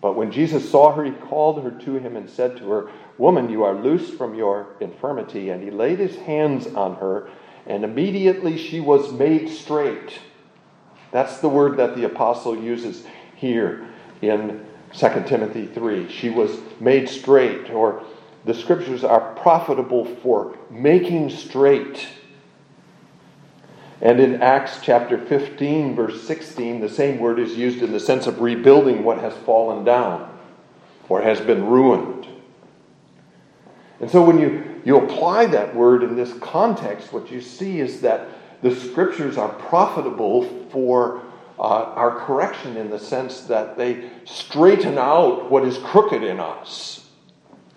But 0.00 0.16
when 0.16 0.32
Jesus 0.32 0.70
saw 0.70 0.92
her, 0.92 1.04
he 1.04 1.10
called 1.10 1.62
her 1.62 1.70
to 1.70 1.94
him 1.96 2.16
and 2.16 2.30
said 2.30 2.56
to 2.58 2.70
her, 2.70 2.90
Woman, 3.18 3.50
you 3.50 3.64
are 3.64 3.74
loosed 3.74 4.14
from 4.14 4.34
your 4.34 4.68
infirmity. 4.80 5.50
And 5.50 5.62
he 5.62 5.70
laid 5.70 5.98
his 5.98 6.16
hands 6.16 6.66
on 6.68 6.96
her, 6.96 7.28
and 7.66 7.84
immediately 7.84 8.56
she 8.56 8.80
was 8.80 9.12
made 9.12 9.50
straight. 9.50 10.18
That's 11.10 11.38
the 11.38 11.48
word 11.48 11.76
that 11.76 11.96
the 11.96 12.04
apostle 12.04 12.56
uses 12.56 13.04
here 13.36 13.86
in 14.22 14.64
2 14.94 15.24
Timothy 15.26 15.66
3. 15.66 16.10
She 16.10 16.30
was 16.30 16.58
made 16.78 17.08
straight, 17.08 17.70
or 17.70 18.02
the 18.44 18.54
scriptures 18.54 19.04
are 19.04 19.34
profitable 19.34 20.04
for 20.04 20.56
making 20.70 21.30
straight 21.30 22.08
and 24.02 24.18
in 24.18 24.40
Acts 24.40 24.78
chapter 24.82 25.18
15, 25.18 25.94
verse 25.94 26.22
16, 26.22 26.80
the 26.80 26.88
same 26.88 27.18
word 27.18 27.38
is 27.38 27.56
used 27.56 27.82
in 27.82 27.92
the 27.92 28.00
sense 28.00 28.26
of 28.26 28.40
rebuilding 28.40 29.04
what 29.04 29.18
has 29.18 29.34
fallen 29.44 29.84
down 29.84 30.38
or 31.08 31.20
has 31.20 31.40
been 31.40 31.66
ruined. 31.66 32.26
And 34.00 34.10
so 34.10 34.24
when 34.24 34.38
you, 34.38 34.80
you 34.86 34.96
apply 34.96 35.46
that 35.46 35.74
word 35.74 36.02
in 36.02 36.16
this 36.16 36.32
context, 36.38 37.12
what 37.12 37.30
you 37.30 37.42
see 37.42 37.80
is 37.80 38.00
that 38.00 38.28
the 38.62 38.74
scriptures 38.74 39.36
are 39.36 39.50
profitable 39.50 40.44
for 40.70 41.22
uh, 41.58 41.62
our 41.62 42.20
correction 42.20 42.78
in 42.78 42.88
the 42.88 42.98
sense 42.98 43.42
that 43.42 43.76
they 43.76 44.08
straighten 44.24 44.96
out 44.96 45.50
what 45.50 45.62
is 45.62 45.76
crooked 45.76 46.22
in 46.22 46.40
us. 46.40 46.99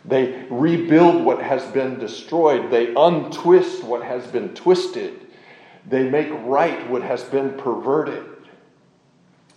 They 0.05 0.45
rebuild 0.49 1.23
what 1.23 1.41
has 1.41 1.63
been 1.71 1.97
destroyed. 1.97 2.69
They 2.69 2.93
untwist 2.95 3.83
what 3.83 4.03
has 4.03 4.27
been 4.27 4.53
twisted. 4.53 5.27
They 5.87 6.09
make 6.09 6.29
right 6.43 6.89
what 6.89 7.03
has 7.03 7.23
been 7.23 7.57
perverted. 7.57 8.25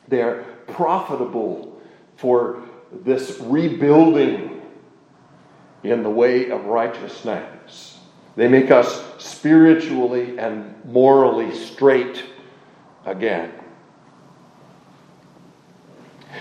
They 0.09 0.23
are 0.23 0.45
profitable 0.69 1.81
for 2.17 2.63
this 2.93 3.39
rebuilding 3.41 4.63
in 5.83 6.03
the 6.03 6.11
way 6.11 6.51
of 6.51 6.67
righteousness. 6.67 7.99
They 8.37 8.49
make 8.49 8.71
us 8.71 9.03
spiritually 9.19 10.39
and 10.39 10.75
morally 10.85 11.55
straight 11.55 12.25
again. 13.05 13.53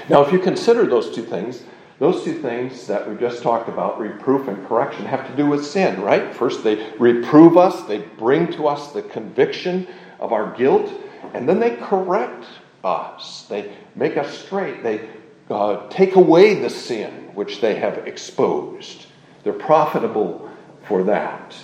Now, 0.10 0.24
if 0.24 0.32
you 0.32 0.40
consider 0.40 0.86
those 0.86 1.16
two 1.16 1.24
things, 1.24 1.64
those 2.00 2.24
two 2.24 2.42
things 2.42 2.88
that 2.88 3.10
we 3.10 3.16
just 3.16 3.42
talked 3.42 3.70
about, 3.70 4.00
reproof 4.00 4.48
and 4.48 4.68
correction, 4.68 5.06
have 5.06 5.28
to 5.30 5.36
do 5.36 5.46
with 5.46 5.66
sin, 5.66 6.02
right? 6.02 6.34
First, 6.36 6.64
they 6.64 6.92
reprove 7.00 7.58
us, 7.58 7.84
they 7.84 8.00
bring 8.00 8.52
to 8.54 8.68
us 8.68 8.92
the 8.92 9.02
conviction 9.02 9.88
of 10.20 10.34
our 10.34 10.56
guilt, 10.58 10.92
and 11.34 11.48
then 11.48 11.60
they 11.60 11.78
correct 11.78 12.46
us. 12.84 13.46
They 13.50 13.72
make 13.96 14.18
us 14.18 14.38
straight. 14.38 14.84
They 14.84 15.10
uh, 15.50 15.88
take 15.90 16.16
away 16.16 16.56
the 16.56 16.70
sin 16.70 17.32
which 17.34 17.62
they 17.62 17.76
have 17.76 18.08
exposed. 18.08 19.08
They're 19.44 19.54
profitable 19.54 20.50
for 20.88 21.04
that. 21.04 21.56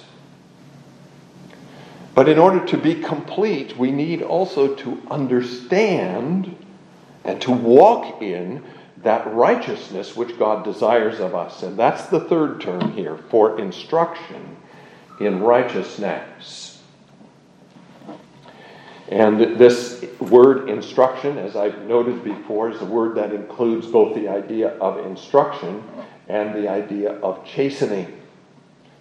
But 2.14 2.30
in 2.30 2.38
order 2.38 2.66
to 2.68 2.78
be 2.78 2.96
complete, 2.96 3.78
we 3.78 3.92
need 3.92 4.22
also 4.22 4.76
to 4.76 5.02
understand 5.10 6.56
and 7.24 7.42
to 7.42 7.52
walk 7.52 8.22
in 8.22 8.64
that 9.04 9.34
righteousness 9.34 10.16
which 10.16 10.38
God 10.38 10.64
desires 10.64 11.20
of 11.20 11.34
us. 11.34 11.64
And 11.64 11.78
that's 11.78 12.08
the 12.08 12.20
third 12.20 12.62
term 12.62 12.92
here 12.94 13.18
for 13.30 13.60
instruction 13.60 14.58
in 15.20 15.42
righteousness. 15.42 16.82
And 19.08 19.58
this 19.58 20.06
word 20.20 20.70
instruction, 20.70 21.38
as 21.38 21.58
I've 21.58 21.82
noted 21.82 22.24
before, 22.24 22.70
is 22.70 22.82
a 22.82 22.86
word 22.86 23.16
that 23.16 23.34
includes 23.34 23.86
both 23.86 24.16
the 24.16 24.30
idea 24.30 24.70
of 24.78 25.06
instruction 25.06 25.84
and 26.30 26.56
the 26.56 26.70
idea 26.70 27.12
of 27.20 27.46
chastening. 27.46 28.22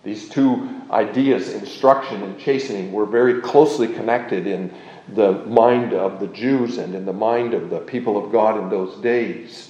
These 0.03 0.29
two 0.31 0.69
ideas, 0.91 1.51
instruction 1.51 2.23
and 2.23 2.39
chastening, 2.39 2.91
were 2.91 3.07
very 3.07 3.41
closely 3.41 3.87
connected 3.87 4.47
in 4.47 4.75
the 5.15 5.33
mind 5.45 5.93
of 5.93 6.19
the 6.19 6.27
Jews 6.29 6.79
and 6.79 6.95
in 6.95 7.05
the 7.05 7.13
mind 7.13 7.55
of 7.55 7.71
the 7.71 7.81
people 7.81 8.23
of 8.23 8.33
God 8.33 8.59
in 8.59 8.69
those 8.69 8.97
days. 9.03 9.70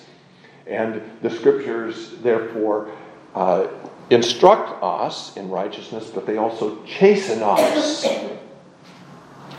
And 0.70 1.02
the 1.20 1.30
scriptures, 1.30 2.12
therefore, 2.22 2.92
uh, 3.34 3.66
instruct 4.08 4.82
us 4.82 5.36
in 5.36 5.50
righteousness, 5.50 6.10
but 6.14 6.26
they 6.26 6.36
also 6.36 6.82
chasten 6.84 7.42
us 7.42 8.06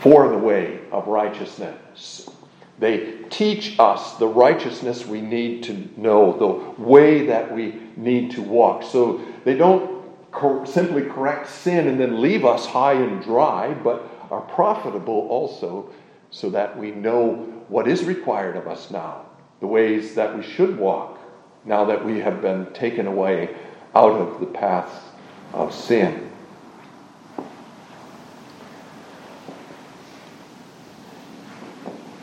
for 0.00 0.28
the 0.28 0.38
way 0.38 0.80
of 0.90 1.06
righteousness. 1.06 2.28
They 2.78 3.18
teach 3.28 3.78
us 3.78 4.16
the 4.16 4.26
righteousness 4.26 5.06
we 5.06 5.20
need 5.20 5.62
to 5.64 5.88
know, 5.96 6.36
the 6.38 6.82
way 6.82 7.26
that 7.26 7.54
we 7.54 7.80
need 7.96 8.30
to 8.32 8.42
walk. 8.42 8.82
So 8.82 9.20
they 9.44 9.54
don't 9.54 10.02
cor- 10.32 10.66
simply 10.66 11.02
correct 11.02 11.48
sin 11.48 11.88
and 11.88 12.00
then 12.00 12.20
leave 12.20 12.44
us 12.44 12.66
high 12.66 12.94
and 12.94 13.22
dry, 13.22 13.74
but 13.74 14.08
are 14.30 14.40
profitable 14.40 15.28
also 15.28 15.90
so 16.30 16.48
that 16.50 16.76
we 16.76 16.90
know 16.90 17.34
what 17.68 17.86
is 17.86 18.04
required 18.04 18.56
of 18.56 18.66
us 18.66 18.90
now 18.90 19.26
the 19.62 19.68
ways 19.68 20.16
that 20.16 20.36
we 20.36 20.42
should 20.42 20.76
walk 20.76 21.20
now 21.64 21.84
that 21.84 22.04
we 22.04 22.18
have 22.18 22.42
been 22.42 22.66
taken 22.74 23.06
away 23.06 23.54
out 23.94 24.10
of 24.10 24.40
the 24.40 24.46
paths 24.46 24.92
of 25.52 25.72
sin. 25.72 26.28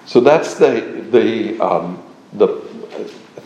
So 0.06 0.20
that's 0.20 0.56
the, 0.56 1.06
the, 1.12 1.58
um, 1.62 2.04
the 2.34 2.48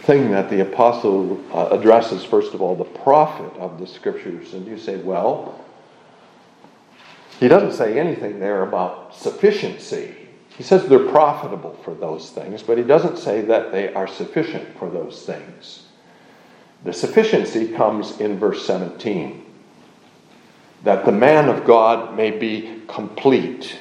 thing 0.07 0.31
that 0.31 0.49
the 0.49 0.61
apostle 0.61 1.39
uh, 1.53 1.67
addresses, 1.67 2.23
first 2.23 2.55
of 2.55 2.63
all, 2.63 2.75
the 2.75 2.83
profit 2.85 3.53
of 3.59 3.79
the 3.79 3.85
scriptures. 3.85 4.55
And 4.55 4.65
you 4.65 4.79
say, 4.79 4.97
well, 4.97 5.63
he 7.39 7.47
doesn't 7.47 7.73
say 7.73 7.99
anything 7.99 8.39
there 8.39 8.63
about 8.63 9.15
sufficiency. 9.15 10.22
He 10.57 10.63
says 10.63 10.87
they're 10.87 11.09
profitable 11.09 11.79
for 11.83 11.93
those 11.95 12.29
things, 12.29 12.61
but 12.61 12.77
he 12.77 12.83
doesn't 12.83 13.17
say 13.17 13.41
that 13.41 13.71
they 13.71 13.93
are 13.93 14.07
sufficient 14.07 14.77
for 14.77 14.89
those 14.89 15.23
things. 15.25 15.87
The 16.83 16.93
sufficiency 16.93 17.69
comes 17.69 18.19
in 18.19 18.37
verse 18.37 18.65
17 18.65 19.43
that 20.83 21.05
the 21.05 21.11
man 21.11 21.47
of 21.47 21.65
God 21.65 22.15
may 22.15 22.29
be 22.31 22.81
complete, 22.87 23.79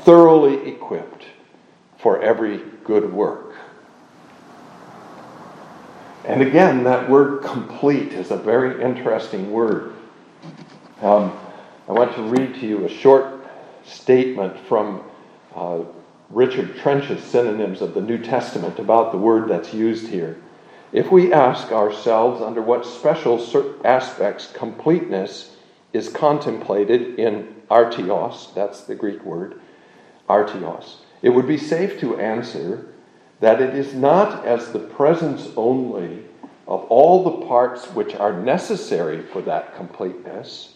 thoroughly 0.00 0.68
equipped 0.68 1.24
for 1.98 2.20
every 2.20 2.58
good 2.84 3.12
work. 3.12 3.54
And 6.24 6.42
again, 6.42 6.84
that 6.84 7.08
word 7.08 7.42
complete 7.42 8.12
is 8.12 8.30
a 8.30 8.36
very 8.36 8.82
interesting 8.82 9.52
word. 9.52 9.94
Um, 11.00 11.38
I 11.88 11.92
want 11.92 12.14
to 12.16 12.22
read 12.22 12.54
to 12.56 12.66
you 12.66 12.84
a 12.84 12.88
short 12.88 13.46
statement 13.84 14.58
from 14.66 15.02
uh, 15.54 15.80
Richard 16.30 16.76
Trench's 16.76 17.22
synonyms 17.24 17.80
of 17.80 17.94
the 17.94 18.00
New 18.00 18.18
Testament 18.18 18.78
about 18.78 19.10
the 19.10 19.18
word 19.18 19.48
that's 19.48 19.74
used 19.74 20.08
here. 20.08 20.36
If 20.92 21.10
we 21.10 21.32
ask 21.32 21.72
ourselves 21.72 22.42
under 22.42 22.62
what 22.62 22.86
special 22.86 23.38
aspects 23.84 24.52
completeness 24.52 25.56
is 25.92 26.08
contemplated 26.08 27.18
in 27.18 27.54
artios, 27.70 28.52
that's 28.54 28.82
the 28.82 28.94
Greek 28.94 29.24
word, 29.24 29.60
artios, 30.28 30.96
it 31.22 31.30
would 31.30 31.46
be 31.46 31.58
safe 31.58 32.00
to 32.00 32.18
answer 32.18 32.86
that 33.40 33.60
it 33.60 33.74
is 33.74 33.94
not 33.94 34.44
as 34.44 34.72
the 34.72 34.78
presence 34.78 35.48
only 35.56 36.24
of 36.66 36.84
all 36.84 37.24
the 37.24 37.46
parts 37.46 37.86
which 37.86 38.14
are 38.14 38.40
necessary 38.40 39.22
for 39.22 39.42
that 39.42 39.74
completeness, 39.74 40.74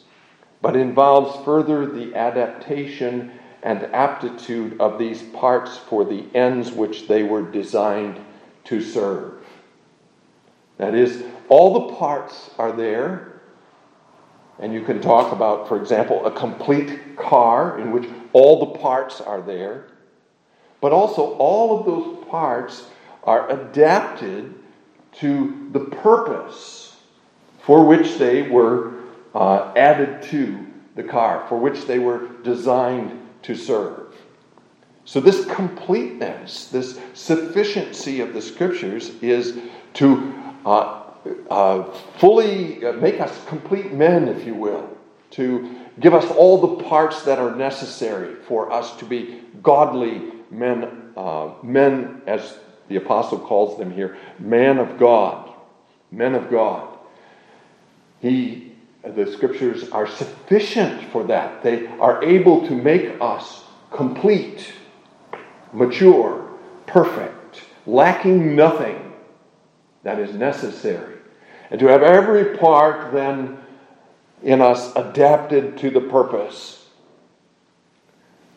but 0.60 0.74
involves 0.74 1.44
further 1.44 1.86
the 1.86 2.14
adaptation 2.14 3.30
and 3.64 3.82
aptitude 3.94 4.78
of 4.78 4.98
these 4.98 5.22
parts 5.22 5.78
for 5.78 6.04
the 6.04 6.22
ends 6.34 6.70
which 6.70 7.08
they 7.08 7.22
were 7.22 7.42
designed 7.42 8.20
to 8.64 8.80
serve. 8.82 9.42
That 10.76 10.94
is, 10.94 11.24
all 11.48 11.88
the 11.88 11.94
parts 11.94 12.50
are 12.58 12.72
there, 12.72 13.40
and 14.58 14.72
you 14.74 14.82
can 14.82 15.00
talk 15.00 15.32
about, 15.32 15.66
for 15.66 15.80
example, 15.80 16.24
a 16.26 16.30
complete 16.30 17.16
car 17.16 17.80
in 17.80 17.90
which 17.90 18.08
all 18.34 18.60
the 18.60 18.78
parts 18.78 19.20
are 19.22 19.40
there, 19.40 19.86
but 20.82 20.92
also 20.92 21.32
all 21.36 21.80
of 21.80 21.86
those 21.86 22.28
parts 22.28 22.84
are 23.22 23.50
adapted 23.50 24.54
to 25.14 25.70
the 25.72 25.80
purpose 25.80 26.96
for 27.60 27.84
which 27.84 28.18
they 28.18 28.42
were 28.42 28.92
uh, 29.34 29.72
added 29.74 30.22
to 30.22 30.66
the 30.96 31.02
car, 31.02 31.46
for 31.48 31.58
which 31.58 31.86
they 31.86 31.98
were 31.98 32.28
designed 32.42 33.23
to 33.44 33.54
serve. 33.54 34.14
So, 35.06 35.20
this 35.20 35.44
completeness, 35.46 36.68
this 36.68 36.98
sufficiency 37.12 38.20
of 38.20 38.32
the 38.32 38.40
scriptures 38.40 39.10
is 39.22 39.58
to 39.94 40.34
uh, 40.64 41.02
uh, 41.50 41.84
fully 42.18 42.80
make 43.00 43.20
us 43.20 43.44
complete 43.46 43.92
men, 43.92 44.28
if 44.28 44.46
you 44.46 44.54
will, 44.54 44.88
to 45.32 45.78
give 46.00 46.14
us 46.14 46.30
all 46.32 46.58
the 46.58 46.84
parts 46.84 47.22
that 47.22 47.38
are 47.38 47.54
necessary 47.54 48.34
for 48.34 48.72
us 48.72 48.96
to 48.96 49.04
be 49.04 49.42
godly 49.62 50.32
men, 50.50 51.12
uh, 51.16 51.50
men 51.62 52.22
as 52.26 52.58
the 52.88 52.96
apostle 52.96 53.38
calls 53.38 53.78
them 53.78 53.90
here, 53.90 54.16
man 54.38 54.78
of 54.78 54.98
God, 54.98 55.50
men 56.10 56.34
of 56.34 56.50
God. 56.50 56.98
He 58.20 58.63
the 59.04 59.30
scriptures 59.30 59.90
are 59.90 60.06
sufficient 60.06 61.10
for 61.10 61.24
that. 61.24 61.62
They 61.62 61.86
are 61.86 62.24
able 62.24 62.66
to 62.66 62.74
make 62.74 63.16
us 63.20 63.64
complete, 63.90 64.72
mature, 65.72 66.50
perfect, 66.86 67.62
lacking 67.86 68.56
nothing 68.56 69.12
that 70.04 70.18
is 70.18 70.34
necessary. 70.34 71.16
And 71.70 71.78
to 71.80 71.86
have 71.86 72.02
every 72.02 72.56
part 72.56 73.12
then 73.12 73.58
in 74.42 74.60
us 74.60 74.94
adapted 74.96 75.78
to 75.78 75.90
the 75.90 76.00
purpose 76.00 76.86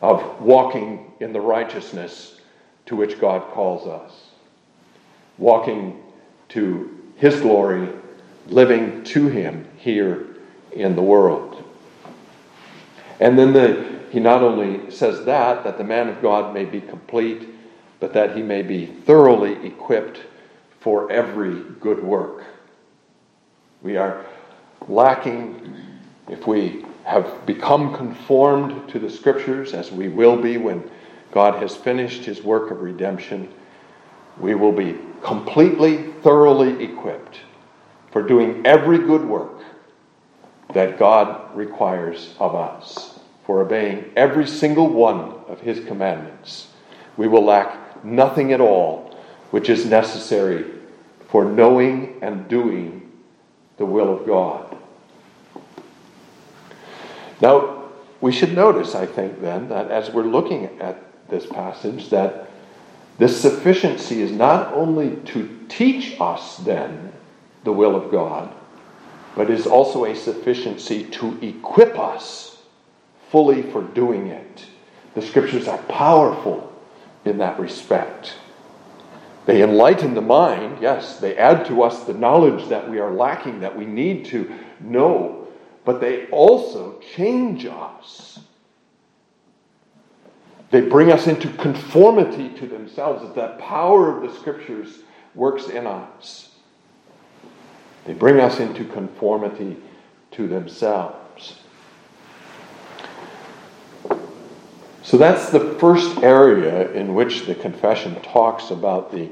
of 0.00 0.40
walking 0.40 1.12
in 1.20 1.32
the 1.32 1.40
righteousness 1.40 2.40
to 2.86 2.96
which 2.96 3.20
God 3.20 3.50
calls 3.52 3.86
us. 3.86 4.12
Walking 5.36 6.02
to 6.50 6.98
His 7.16 7.40
glory, 7.40 7.88
living 8.46 9.04
to 9.04 9.28
Him 9.28 9.68
here 9.76 10.26
in 10.72 10.96
the 10.96 11.02
world. 11.02 11.64
And 13.20 13.38
then 13.38 13.52
the, 13.52 14.00
he 14.10 14.20
not 14.20 14.42
only 14.42 14.90
says 14.90 15.24
that, 15.24 15.64
that 15.64 15.78
the 15.78 15.84
man 15.84 16.08
of 16.08 16.22
God 16.22 16.54
may 16.54 16.64
be 16.64 16.80
complete, 16.80 17.48
but 18.00 18.12
that 18.12 18.36
he 18.36 18.42
may 18.42 18.62
be 18.62 18.86
thoroughly 18.86 19.66
equipped 19.66 20.20
for 20.80 21.10
every 21.10 21.62
good 21.80 22.02
work. 22.02 22.44
We 23.82 23.96
are 23.96 24.24
lacking 24.86 25.76
if 26.28 26.46
we 26.46 26.84
have 27.04 27.46
become 27.46 27.94
conformed 27.94 28.88
to 28.90 28.98
the 28.98 29.10
scriptures, 29.10 29.72
as 29.74 29.90
we 29.90 30.08
will 30.08 30.36
be 30.36 30.58
when 30.58 30.88
God 31.32 31.60
has 31.60 31.74
finished 31.74 32.24
his 32.24 32.42
work 32.42 32.70
of 32.70 32.82
redemption. 32.82 33.52
We 34.38 34.54
will 34.54 34.72
be 34.72 34.96
completely, 35.22 36.12
thoroughly 36.22 36.84
equipped 36.84 37.40
for 38.12 38.22
doing 38.22 38.64
every 38.64 38.98
good 38.98 39.24
work 39.24 39.62
that 40.74 40.98
God 40.98 41.56
requires 41.56 42.34
of 42.38 42.54
us 42.54 43.18
for 43.44 43.62
obeying 43.62 44.12
every 44.16 44.46
single 44.46 44.88
one 44.88 45.32
of 45.48 45.60
His 45.60 45.84
commandments. 45.86 46.68
We 47.16 47.28
will 47.28 47.44
lack 47.44 48.04
nothing 48.04 48.52
at 48.52 48.60
all 48.60 49.16
which 49.50 49.68
is 49.68 49.86
necessary 49.86 50.64
for 51.28 51.44
knowing 51.44 52.18
and 52.22 52.48
doing 52.48 53.10
the 53.78 53.86
will 53.86 54.14
of 54.14 54.26
God. 54.26 54.76
Now, 57.40 57.84
we 58.20 58.32
should 58.32 58.54
notice, 58.54 58.94
I 58.94 59.06
think, 59.06 59.40
then, 59.40 59.68
that 59.68 59.90
as 59.90 60.10
we're 60.10 60.24
looking 60.24 60.80
at 60.80 61.28
this 61.30 61.46
passage, 61.46 62.10
that 62.10 62.50
this 63.18 63.40
sufficiency 63.40 64.22
is 64.22 64.32
not 64.32 64.72
only 64.72 65.16
to 65.32 65.66
teach 65.68 66.16
us, 66.20 66.56
then, 66.58 67.12
the 67.64 67.72
will 67.72 67.94
of 67.94 68.10
God, 68.10 68.52
but 69.38 69.50
is 69.50 69.68
also 69.68 70.04
a 70.04 70.16
sufficiency 70.16 71.04
to 71.04 71.38
equip 71.40 71.96
us 71.96 72.60
fully 73.30 73.62
for 73.62 73.82
doing 73.82 74.26
it. 74.26 74.66
The 75.14 75.22
scriptures 75.22 75.68
are 75.68 75.78
powerful 75.78 76.72
in 77.24 77.38
that 77.38 77.60
respect. 77.60 78.34
They 79.46 79.62
enlighten 79.62 80.14
the 80.14 80.20
mind, 80.20 80.78
yes, 80.80 81.20
they 81.20 81.36
add 81.36 81.66
to 81.66 81.84
us 81.84 82.02
the 82.02 82.14
knowledge 82.14 82.68
that 82.68 82.90
we 82.90 82.98
are 82.98 83.12
lacking, 83.12 83.60
that 83.60 83.78
we 83.78 83.86
need 83.86 84.24
to 84.26 84.52
know, 84.80 85.46
but 85.84 86.00
they 86.00 86.26
also 86.30 87.00
change 87.14 87.64
us. 87.64 88.40
They 90.72 90.80
bring 90.80 91.12
us 91.12 91.28
into 91.28 91.48
conformity 91.50 92.48
to 92.58 92.66
themselves 92.66 93.22
as 93.24 93.36
that 93.36 93.60
power 93.60 94.16
of 94.16 94.28
the 94.28 94.36
scriptures 94.36 94.98
works 95.36 95.68
in 95.68 95.86
us. 95.86 96.47
They 98.08 98.14
bring 98.14 98.40
us 98.40 98.58
into 98.58 98.86
conformity 98.86 99.76
to 100.30 100.48
themselves. 100.48 101.60
So 105.02 105.18
that's 105.18 105.50
the 105.50 105.74
first 105.74 106.16
area 106.22 106.90
in 106.92 107.14
which 107.14 107.44
the 107.44 107.54
confession 107.54 108.18
talks 108.22 108.70
about 108.70 109.12
the 109.12 109.28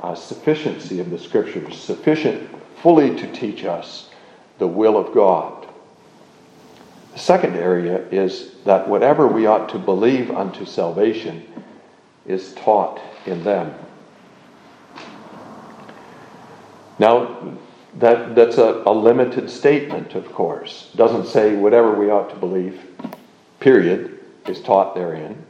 uh, 0.00 0.14
sufficiency 0.14 0.98
of 0.98 1.10
the 1.10 1.18
scriptures, 1.18 1.78
sufficient 1.78 2.48
fully 2.76 3.14
to 3.16 3.30
teach 3.32 3.66
us 3.66 4.08
the 4.56 4.66
will 4.66 4.96
of 4.96 5.12
God. 5.12 5.68
The 7.12 7.18
second 7.18 7.56
area 7.56 7.98
is 8.08 8.52
that 8.64 8.88
whatever 8.88 9.26
we 9.26 9.44
ought 9.44 9.68
to 9.68 9.78
believe 9.78 10.30
unto 10.30 10.64
salvation 10.64 11.46
is 12.24 12.54
taught 12.54 12.98
in 13.26 13.44
them. 13.44 13.74
Now, 16.98 17.58
that, 17.96 18.34
that's 18.34 18.58
a, 18.58 18.82
a 18.86 18.92
limited 18.92 19.48
statement, 19.48 20.14
of 20.14 20.32
course. 20.32 20.90
Doesn't 20.96 21.26
say 21.26 21.56
whatever 21.56 21.94
we 21.94 22.10
ought 22.10 22.30
to 22.30 22.36
believe, 22.36 22.80
period, 23.60 24.18
is 24.46 24.60
taught 24.60 24.94
therein. 24.94 25.44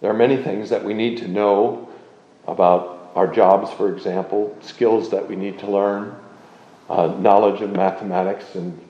There 0.00 0.10
are 0.10 0.16
many 0.16 0.36
things 0.36 0.70
that 0.70 0.84
we 0.84 0.94
need 0.94 1.18
to 1.18 1.28
know 1.28 1.88
about 2.46 3.12
our 3.14 3.26
jobs, 3.26 3.70
for 3.72 3.94
example, 3.94 4.56
skills 4.60 5.10
that 5.10 5.28
we 5.28 5.36
need 5.36 5.58
to 5.60 5.70
learn, 5.70 6.14
uh, 6.88 7.08
knowledge 7.18 7.60
of 7.60 7.70
mathematics 7.70 8.54
and 8.54 8.80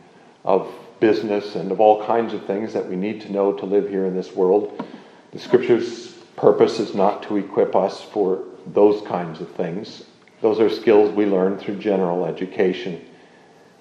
of 0.45 0.73
business 1.01 1.55
and 1.57 1.73
of 1.73 1.81
all 1.81 2.05
kinds 2.05 2.33
of 2.33 2.45
things 2.47 2.73
that 2.73 2.89
we 2.89 2.97
need 2.97 3.21
to 3.23 3.33
know 3.33 3.53
to 3.53 3.67
live 3.67 3.89
here 3.89 4.07
in 4.07 4.15
this 4.15 4.33
world. 4.33 4.85
The 5.33 5.39
scriptures 5.39 6.13
purpose 6.37 6.79
is 6.81 6.95
not 6.95 7.23
to 7.25 7.37
equip 7.37 7.75
us 7.77 8.01
for 8.01 8.45
those 8.67 9.07
kinds 9.07 9.41
of 9.41 9.51
things. 9.51 10.05
Those 10.41 10.61
are 10.61 10.71
skills 10.71 11.13
we 11.15 11.27
learn 11.27 11.59
through 11.59 11.77
general 11.77 12.25
education. 12.25 13.05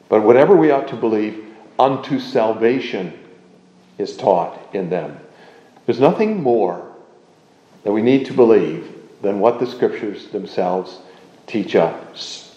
But 0.09 0.23
whatever 0.23 0.55
we 0.55 0.71
ought 0.71 0.87
to 0.89 0.95
believe, 0.95 1.45
unto 1.77 2.19
salvation 2.19 3.13
is 3.97 4.17
taught 4.17 4.59
in 4.73 4.89
them. 4.89 5.17
There's 5.85 5.99
nothing 5.99 6.43
more 6.43 6.85
that 7.83 7.91
we 7.91 8.01
need 8.01 8.25
to 8.25 8.33
believe 8.33 8.93
than 9.21 9.39
what 9.39 9.59
the 9.59 9.67
scriptures 9.67 10.27
themselves 10.27 10.99
teach 11.47 11.75
us. 11.75 12.55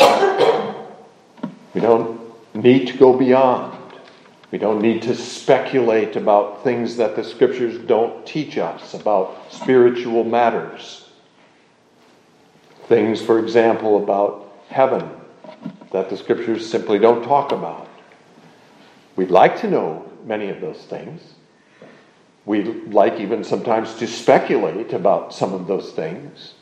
We 1.74 1.80
don't 1.80 2.20
need 2.54 2.86
to 2.86 2.96
go 2.96 3.18
beyond. 3.18 3.76
We 4.52 4.58
don't 4.58 4.80
need 4.80 5.02
to 5.02 5.16
speculate 5.16 6.14
about 6.14 6.62
things 6.62 6.96
that 6.98 7.16
the 7.16 7.24
scriptures 7.24 7.84
don't 7.84 8.24
teach 8.24 8.58
us, 8.58 8.94
about 8.94 9.52
spiritual 9.52 10.22
matters. 10.22 11.03
Things, 12.86 13.22
for 13.22 13.38
example, 13.38 14.02
about 14.02 14.52
heaven 14.68 15.08
that 15.92 16.10
the 16.10 16.16
scriptures 16.16 16.68
simply 16.68 16.98
don't 16.98 17.24
talk 17.24 17.52
about. 17.52 17.88
We'd 19.16 19.30
like 19.30 19.60
to 19.60 19.70
know 19.70 20.10
many 20.24 20.48
of 20.48 20.60
those 20.60 20.82
things. 20.84 21.34
We 22.44 22.64
like 22.64 23.20
even 23.20 23.42
sometimes 23.44 23.94
to 23.96 24.06
speculate 24.06 24.92
about 24.92 25.32
some 25.32 25.54
of 25.54 25.66
those 25.66 25.92
things. 25.92 26.54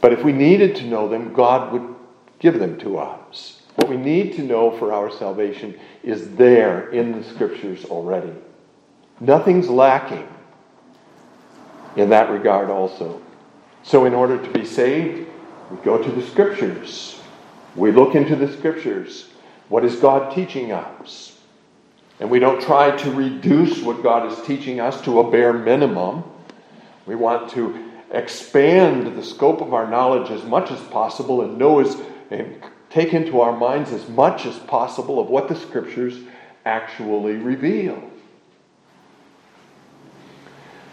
But 0.00 0.12
if 0.12 0.22
we 0.22 0.32
needed 0.32 0.76
to 0.76 0.84
know 0.84 1.08
them, 1.08 1.32
God 1.32 1.72
would 1.72 1.94
give 2.38 2.58
them 2.58 2.78
to 2.78 2.98
us. 2.98 3.62
What 3.76 3.88
we 3.88 3.96
need 3.96 4.34
to 4.34 4.42
know 4.42 4.70
for 4.78 4.92
our 4.92 5.10
salvation 5.10 5.78
is 6.02 6.36
there 6.36 6.90
in 6.90 7.12
the 7.12 7.24
scriptures 7.24 7.84
already. 7.86 8.32
Nothing's 9.20 9.68
lacking 9.68 10.28
in 11.96 12.10
that 12.10 12.30
regard, 12.30 12.70
also. 12.70 13.20
So, 13.84 14.06
in 14.06 14.14
order 14.14 14.42
to 14.42 14.50
be 14.50 14.64
saved, 14.64 15.28
we 15.70 15.76
go 15.84 16.02
to 16.02 16.10
the 16.10 16.22
scriptures. 16.22 17.20
We 17.76 17.92
look 17.92 18.14
into 18.14 18.34
the 18.34 18.50
scriptures. 18.50 19.28
What 19.68 19.84
is 19.84 19.96
God 19.96 20.34
teaching 20.34 20.72
us? 20.72 21.38
And 22.18 22.30
we 22.30 22.38
don't 22.38 22.62
try 22.62 22.96
to 22.96 23.10
reduce 23.10 23.82
what 23.82 24.02
God 24.02 24.32
is 24.32 24.40
teaching 24.46 24.80
us 24.80 25.02
to 25.02 25.20
a 25.20 25.30
bare 25.30 25.52
minimum. 25.52 26.24
We 27.06 27.14
want 27.14 27.50
to 27.50 27.90
expand 28.10 29.18
the 29.18 29.22
scope 29.22 29.60
of 29.60 29.74
our 29.74 29.90
knowledge 29.90 30.30
as 30.30 30.44
much 30.44 30.70
as 30.70 30.80
possible 30.84 31.42
and 31.42 31.58
know 31.58 31.80
as 31.80 31.96
and 32.30 32.62
take 32.88 33.12
into 33.12 33.40
our 33.40 33.54
minds 33.54 33.92
as 33.92 34.08
much 34.08 34.46
as 34.46 34.56
possible 34.60 35.18
of 35.18 35.28
what 35.28 35.48
the 35.48 35.56
scriptures 35.56 36.16
actually 36.64 37.34
reveal. 37.34 38.02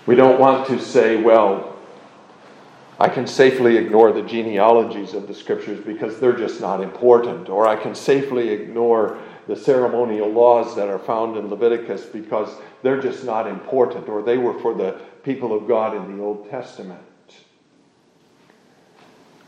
We 0.08 0.15
don't 0.15 0.39
want 0.39 0.67
to 0.67 0.82
say, 0.82 1.21
well, 1.21 1.70
I 3.01 3.09
can 3.09 3.25
safely 3.25 3.77
ignore 3.77 4.11
the 4.11 4.21
genealogies 4.21 5.15
of 5.15 5.27
the 5.27 5.33
scriptures 5.33 5.83
because 5.83 6.19
they're 6.19 6.37
just 6.37 6.61
not 6.61 6.81
important, 6.81 7.49
or 7.49 7.67
I 7.67 7.75
can 7.75 7.95
safely 7.95 8.49
ignore 8.49 9.17
the 9.47 9.55
ceremonial 9.55 10.29
laws 10.29 10.75
that 10.75 10.87
are 10.87 10.99
found 10.99 11.35
in 11.35 11.49
Leviticus 11.49 12.05
because 12.05 12.55
they're 12.83 13.01
just 13.01 13.25
not 13.25 13.47
important, 13.47 14.07
or 14.07 14.21
they 14.21 14.37
were 14.37 14.53
for 14.59 14.75
the 14.75 15.01
people 15.23 15.51
of 15.51 15.67
God 15.67 15.95
in 15.95 16.15
the 16.15 16.23
Old 16.23 16.47
Testament. 16.51 17.01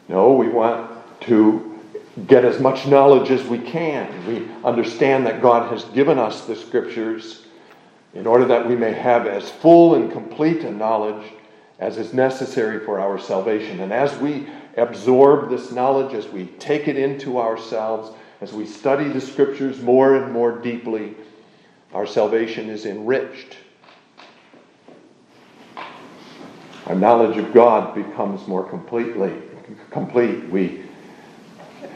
No, 0.09 0.33
we 0.33 0.47
want 0.47 0.89
to 1.21 1.79
get 2.25 2.43
as 2.45 2.59
much 2.59 2.87
knowledge 2.87 3.29
as 3.29 3.43
we 3.43 3.59
can. 3.59 4.25
We 4.25 4.49
understand 4.63 5.27
that 5.27 5.43
God 5.43 5.71
has 5.71 5.83
given 5.83 6.17
us 6.17 6.47
the 6.47 6.55
scriptures 6.55 7.45
in 8.15 8.25
order 8.25 8.45
that 8.45 8.67
we 8.67 8.75
may 8.75 8.93
have 8.93 9.27
as 9.27 9.51
full 9.51 9.93
and 9.93 10.11
complete 10.11 10.63
a 10.63 10.71
knowledge 10.71 11.33
as 11.79 11.97
is 11.97 12.13
necessary 12.13 12.79
for 12.85 12.99
our 12.99 13.19
salvation. 13.19 13.79
And 13.79 13.91
as 13.91 14.17
we 14.17 14.47
absorb 14.77 15.49
this 15.49 15.71
knowledge, 15.71 16.13
as 16.13 16.27
we 16.27 16.45
take 16.59 16.87
it 16.87 16.97
into 16.97 17.39
ourselves, 17.39 18.15
as 18.41 18.53
we 18.53 18.65
study 18.65 19.07
the 19.09 19.21
scriptures 19.21 19.81
more 19.81 20.15
and 20.15 20.31
more 20.31 20.51
deeply, 20.51 21.15
our 21.93 22.05
salvation 22.05 22.69
is 22.69 22.85
enriched. 22.85 23.57
Our 26.87 26.95
knowledge 26.95 27.37
of 27.37 27.53
God 27.53 27.95
becomes 27.95 28.45
more 28.47 28.67
completely 28.67 29.33
complete. 29.91 30.49
We 30.49 30.83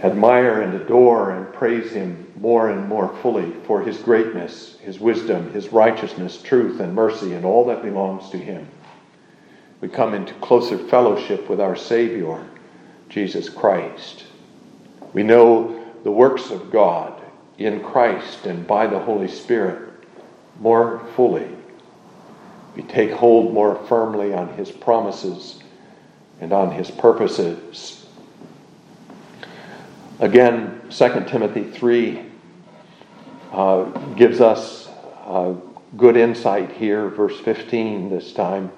admire 0.03 0.61
and 0.61 0.75
adore 0.75 1.31
and 1.31 1.53
praise 1.53 1.91
Him 1.91 2.31
more 2.39 2.69
and 2.69 2.87
more 2.87 3.13
fully 3.21 3.51
for 3.65 3.81
His 3.81 3.97
greatness, 3.97 4.77
His 4.79 4.99
wisdom, 4.99 5.51
His 5.51 5.69
righteousness, 5.69 6.41
truth, 6.41 6.79
and 6.79 6.93
mercy, 6.93 7.33
and 7.33 7.43
all 7.43 7.65
that 7.65 7.81
belongs 7.81 8.29
to 8.29 8.37
Him. 8.37 8.67
We 9.81 9.89
come 9.89 10.13
into 10.13 10.33
closer 10.35 10.77
fellowship 10.77 11.49
with 11.49 11.59
our 11.61 11.75
Savior, 11.75 12.45
Jesus 13.09 13.49
Christ. 13.49 14.25
We 15.13 15.23
know 15.23 15.85
the 16.03 16.11
works 16.11 16.49
of 16.49 16.71
God 16.71 17.21
in 17.57 17.83
Christ 17.83 18.45
and 18.45 18.65
by 18.65 18.87
the 18.87 18.99
Holy 18.99 19.27
Spirit 19.27 19.89
more 20.59 21.05
fully. 21.15 21.49
We 22.75 22.83
take 22.83 23.11
hold 23.11 23.53
more 23.53 23.75
firmly 23.87 24.33
on 24.33 24.53
His 24.53 24.71
promises 24.71 25.61
and 26.39 26.53
on 26.53 26.71
His 26.71 26.91
purposes 26.91 27.97
Again, 30.19 30.81
2 30.89 31.25
Timothy 31.27 31.63
3 31.63 32.25
uh, 33.51 33.83
gives 34.15 34.41
us 34.41 34.89
uh, 35.25 35.53
good 35.95 36.17
insight 36.17 36.71
here, 36.71 37.07
verse 37.09 37.39
15 37.41 38.09
this 38.09 38.33
time, 38.33 38.71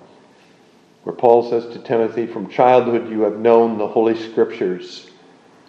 where 1.03 1.15
Paul 1.15 1.49
says 1.49 1.65
to 1.73 1.79
Timothy, 1.79 2.27
From 2.27 2.49
childhood 2.49 3.09
you 3.09 3.21
have 3.21 3.37
known 3.37 3.77
the 3.77 3.87
Holy 3.87 4.17
Scriptures, 4.17 5.09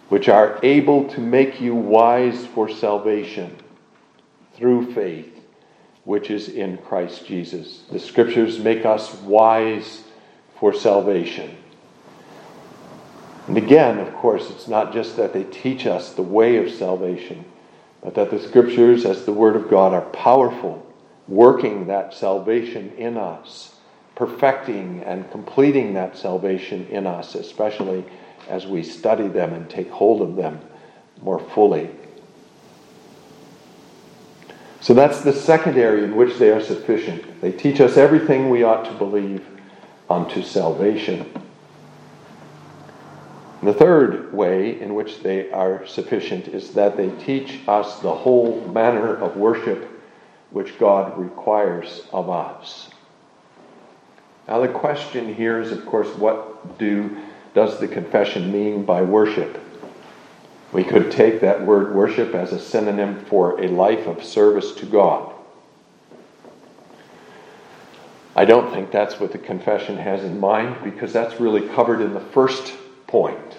which 0.09 0.29
are 0.29 0.59
able 0.61 1.07
to 1.09 1.21
make 1.21 1.61
you 1.61 1.73
wise 1.73 2.45
for 2.47 2.67
salvation 2.69 3.55
through 4.55 4.93
faith, 4.93 5.39
which 6.03 6.29
is 6.29 6.49
in 6.49 6.77
Christ 6.77 7.25
Jesus. 7.25 7.83
The 7.91 7.99
Scriptures 7.99 8.59
make 8.59 8.85
us 8.85 9.13
wise 9.21 10.03
for 10.59 10.73
salvation. 10.73 11.57
And 13.47 13.57
again, 13.57 13.99
of 13.99 14.13
course, 14.13 14.49
it's 14.49 14.67
not 14.67 14.93
just 14.93 15.17
that 15.17 15.33
they 15.33 15.43
teach 15.43 15.85
us 15.85 16.13
the 16.13 16.21
way 16.21 16.57
of 16.57 16.71
salvation, 16.71 17.45
but 18.01 18.15
that 18.15 18.29
the 18.29 18.39
scriptures, 18.39 19.05
as 19.05 19.25
the 19.25 19.33
Word 19.33 19.55
of 19.55 19.69
God, 19.69 19.93
are 19.93 20.09
powerful, 20.11 20.85
working 21.27 21.87
that 21.87 22.13
salvation 22.13 22.93
in 22.97 23.17
us, 23.17 23.75
perfecting 24.15 25.03
and 25.03 25.29
completing 25.31 25.93
that 25.93 26.17
salvation 26.17 26.85
in 26.87 27.07
us, 27.07 27.35
especially 27.35 28.03
as 28.49 28.67
we 28.67 28.83
study 28.83 29.27
them 29.27 29.53
and 29.53 29.69
take 29.69 29.89
hold 29.89 30.21
of 30.21 30.35
them 30.35 30.59
more 31.21 31.39
fully. 31.39 31.89
So 34.81 34.95
that's 34.95 35.21
the 35.21 35.33
second 35.33 35.77
area 35.77 36.03
in 36.03 36.15
which 36.15 36.37
they 36.37 36.49
are 36.49 36.61
sufficient. 36.61 37.39
They 37.39 37.51
teach 37.51 37.79
us 37.79 37.97
everything 37.97 38.49
we 38.49 38.63
ought 38.63 38.85
to 38.85 38.93
believe 38.93 39.45
unto 40.09 40.41
salvation. 40.41 41.31
The 43.61 43.73
third 43.75 44.33
way 44.33 44.81
in 44.81 44.95
which 44.95 45.21
they 45.21 45.51
are 45.51 45.85
sufficient 45.85 46.47
is 46.47 46.73
that 46.73 46.97
they 46.97 47.11
teach 47.23 47.59
us 47.67 47.99
the 47.99 48.13
whole 48.13 48.67
manner 48.67 49.15
of 49.15 49.37
worship 49.37 49.87
which 50.49 50.79
God 50.79 51.17
requires 51.17 52.01
of 52.11 52.29
us. 52.31 52.89
Now 54.47 54.59
the 54.59 54.67
question 54.67 55.33
here 55.33 55.59
is 55.59 55.71
of 55.71 55.85
course 55.85 56.09
what 56.17 56.77
do 56.77 57.17
does 57.53 57.79
the 57.79 57.87
confession 57.87 58.51
mean 58.51 58.85
by 58.85 59.01
worship? 59.01 59.59
We 60.71 60.83
could 60.83 61.11
take 61.11 61.41
that 61.41 61.65
word 61.65 61.93
worship 61.93 62.33
as 62.33 62.53
a 62.53 62.59
synonym 62.59 63.25
for 63.25 63.59
a 63.61 63.67
life 63.67 64.07
of 64.07 64.23
service 64.23 64.71
to 64.75 64.85
God. 64.85 65.33
I 68.35 68.45
don't 68.45 68.71
think 68.73 68.91
that's 68.91 69.19
what 69.19 69.33
the 69.33 69.37
confession 69.37 69.97
has 69.97 70.23
in 70.23 70.39
mind 70.39 70.77
because 70.83 71.11
that's 71.11 71.41
really 71.41 71.67
covered 71.69 71.99
in 71.99 72.13
the 72.13 72.21
first 72.21 72.73
point, 73.07 73.57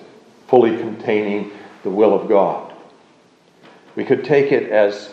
fully 0.48 0.76
containing 0.78 1.52
the 1.82 1.90
will 1.90 2.18
of 2.18 2.28
God. 2.28 2.72
We 3.94 4.04
could 4.04 4.24
take 4.24 4.50
it 4.50 4.70
as 4.70 5.12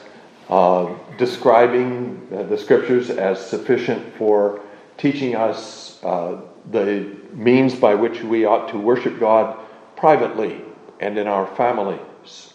uh, 0.50 0.96
describing 1.18 2.26
uh, 2.34 2.44
the 2.44 2.58
scriptures 2.58 3.10
as 3.10 3.46
sufficient 3.46 4.16
for 4.16 4.62
teaching 5.00 5.36
us 5.36 6.02
uh, 6.04 6.40
the 6.70 7.16
means 7.34 7.74
by 7.74 7.96
which 7.96 8.22
we 8.22 8.46
ought 8.46 8.70
to 8.70 8.78
worship 8.78 9.20
God 9.20 9.58
privately 9.96 10.62
and 11.00 11.18
in 11.18 11.28
our 11.28 11.48
families. 11.56 12.54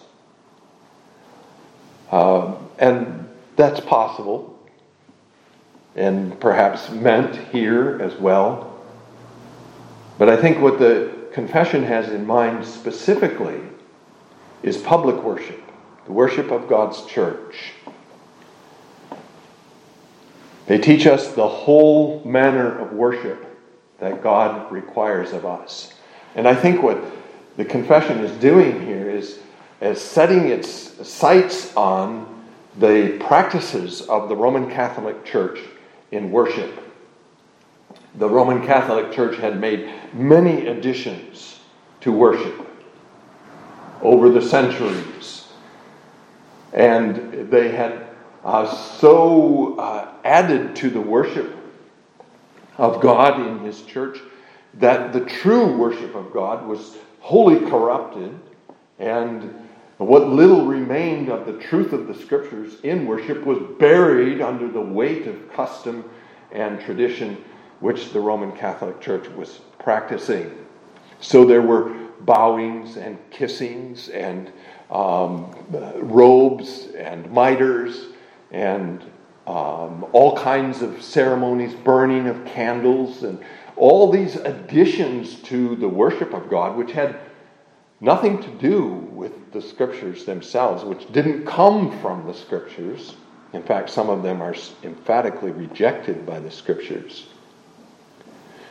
Uh, 2.13 2.55
and 2.79 3.29
that's 3.57 3.81
possible 3.81 4.55
and 5.97 6.39
perhaps 6.41 6.91
meant 6.91 7.37
here 7.53 7.99
as 8.01 8.15
well. 8.17 8.79
But 10.19 10.29
I 10.29 10.37
think 10.37 10.61
what 10.61 10.79
the 10.79 11.13
confession 11.33 11.83
has 11.85 12.11
in 12.11 12.27
mind 12.27 12.65
specifically 12.65 13.61
is 14.63 14.77
public 14.77 15.17
worship, 15.23 15.63
the 16.07 16.13
worship 16.13 16.51
of 16.51 16.69
God's 16.69 17.05
church. 17.07 17.73
They 20.67 20.79
teach 20.79 21.07
us 21.07 21.29
the 21.35 21.47
whole 21.47 22.23
manner 22.25 22.79
of 22.79 22.93
worship 22.93 23.47
that 23.99 24.23
God 24.23 24.71
requires 24.73 25.33
of 25.33 25.45
us. 25.45 25.93
And 26.35 26.49
I 26.49 26.55
think 26.55 26.83
what 26.83 27.03
the 27.57 27.65
confession 27.65 28.19
is 28.19 28.33
doing 28.41 28.85
here 28.87 29.09
is, 29.11 29.39
is 29.81 30.01
setting 30.01 30.49
its 30.49 30.69
sights 31.07 31.75
on 31.77 32.45
the 32.79 33.19
practices 33.21 34.03
of 34.03 34.29
the 34.29 34.37
Roman 34.37 34.71
Catholic 34.71 35.25
Church 35.25 35.61
in 36.11 36.33
worship. 36.33 36.81
The 38.17 38.29
Roman 38.29 38.67
Catholic 38.67 39.13
Church 39.13 39.37
had 39.39 39.61
made 39.61 39.93
many 40.13 40.67
additions 40.67 41.61
to 42.01 42.11
worship 42.11 42.67
over 44.03 44.29
the 44.29 44.43
centuries. 44.43 45.49
And 46.73 47.51
they 47.51 47.71
had 47.71 48.04
uh, 48.45 48.67
so 48.99 49.79
uh, 49.79 50.13
added 50.25 50.77
to 50.77 50.91
the 50.91 51.01
worship 51.01 51.57
of 52.77 53.01
God 53.01 53.41
in 53.41 53.61
His 53.61 53.83
church 53.83 54.19
that 54.75 55.13
the 55.13 55.25
true 55.25 55.77
worship 55.77 56.15
of 56.15 56.33
God 56.33 56.67
was 56.67 56.97
wholly 57.21 57.59
corrupted, 57.71 58.39
and 58.99 59.69
what 59.99 60.29
little 60.29 60.67
remained 60.67 61.31
of 61.31 61.47
the 61.47 61.59
truth 61.59 61.93
of 61.93 62.07
the 62.07 62.15
Scriptures 62.15 62.81
in 62.83 63.07
worship 63.07 63.45
was 63.47 63.59
buried 63.79 64.43
under 64.43 64.69
the 64.69 64.81
weight 64.81 65.27
of 65.27 65.53
custom 65.53 66.05
and 66.53 66.81
tradition 66.81 67.43
which 67.81 68.13
the 68.13 68.21
Roman 68.21 68.53
Catholic 68.53 69.01
Church 69.01 69.29
was 69.31 69.61
practicing. 69.79 70.53
So 71.21 71.45
there 71.45 71.63
were 71.63 71.95
bowings 72.21 72.97
and 72.97 73.19
kissings 73.31 74.09
and 74.09 74.53
um, 74.91 75.55
robes 75.97 76.89
and 76.97 77.31
miters 77.31 78.07
and 78.55 79.03
um, 79.49 80.07
all 80.13 80.37
kinds 80.37 80.81
of 80.81 81.03
ceremonies, 81.03 81.75
burning 81.75 82.29
of 82.29 82.45
candles, 82.47 83.25
and 83.25 83.41
all 83.77 84.11
these 84.13 84.37
additions 84.37 85.35
to 85.43 85.75
the 85.77 85.89
worship 85.89 86.33
of 86.33 86.49
God, 86.49 86.77
which 86.77 86.93
had 86.93 87.19
nothing 88.01 88.41
to 88.41 88.51
do 88.51 88.87
with 89.13 89.53
the 89.53 89.61
scriptures 89.61 90.25
themselves, 90.25 90.85
which 90.85 91.11
didn't 91.13 91.45
come 91.45 92.01
from 92.01 92.27
the 92.27 92.33
scriptures. 92.33 93.17
In 93.53 93.63
fact, 93.63 93.91
some 93.91 94.09
of 94.09 94.23
them 94.23 94.41
are 94.41 94.55
emphatically 94.85 95.51
rejected 95.51 96.25
by 96.25 96.39
the 96.39 96.51
scriptures. 96.51 97.27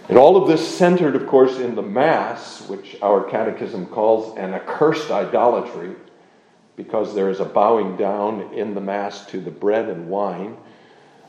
And 0.08 0.17
all 0.17 0.38
of 0.38 0.48
this 0.48 0.65
centered, 0.65 1.15
of 1.15 1.28
course, 1.28 1.60
in 1.60 1.76
the 1.76 1.82
Mass, 1.82 2.67
which 2.69 2.96
our 3.02 3.24
catechism 3.24 3.88
calls 3.88 4.38
an 4.38 4.54
accursed 4.54 5.12
idolatry, 5.12 5.96
because 6.76 7.14
there 7.14 7.30
is 7.30 7.40
a 7.40 7.46
bowing 7.46 7.96
down 7.98 8.54
in 8.54 8.74
the 8.74 8.82
Mass 8.82 9.26
to 9.28 9.40
the 9.40 9.52
bread 9.52 9.90
and 9.90 10.10
wine 10.10 10.58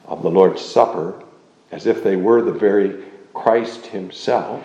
of 0.06 0.22
the 0.22 0.30
Lord's 0.30 0.62
Supper, 0.62 1.22
as 1.70 1.86
if 1.86 2.02
they 2.02 2.16
were 2.16 2.42
the 2.42 2.52
very 2.52 3.04
Christ 3.32 3.86
Himself. 3.86 4.64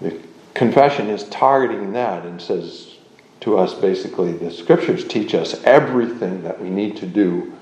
The 0.00 0.20
confession 0.54 1.08
is 1.08 1.24
targeting 1.24 1.92
that 1.92 2.24
and 2.24 2.40
says 2.40 2.96
to 3.40 3.58
us 3.58 3.74
basically 3.74 4.32
the 4.32 4.50
scriptures 4.50 5.06
teach 5.06 5.34
us 5.34 5.62
everything 5.64 6.42
that 6.42 6.60
we 6.60 6.70
need 6.70 6.96
to 6.98 7.06
do 7.06 7.52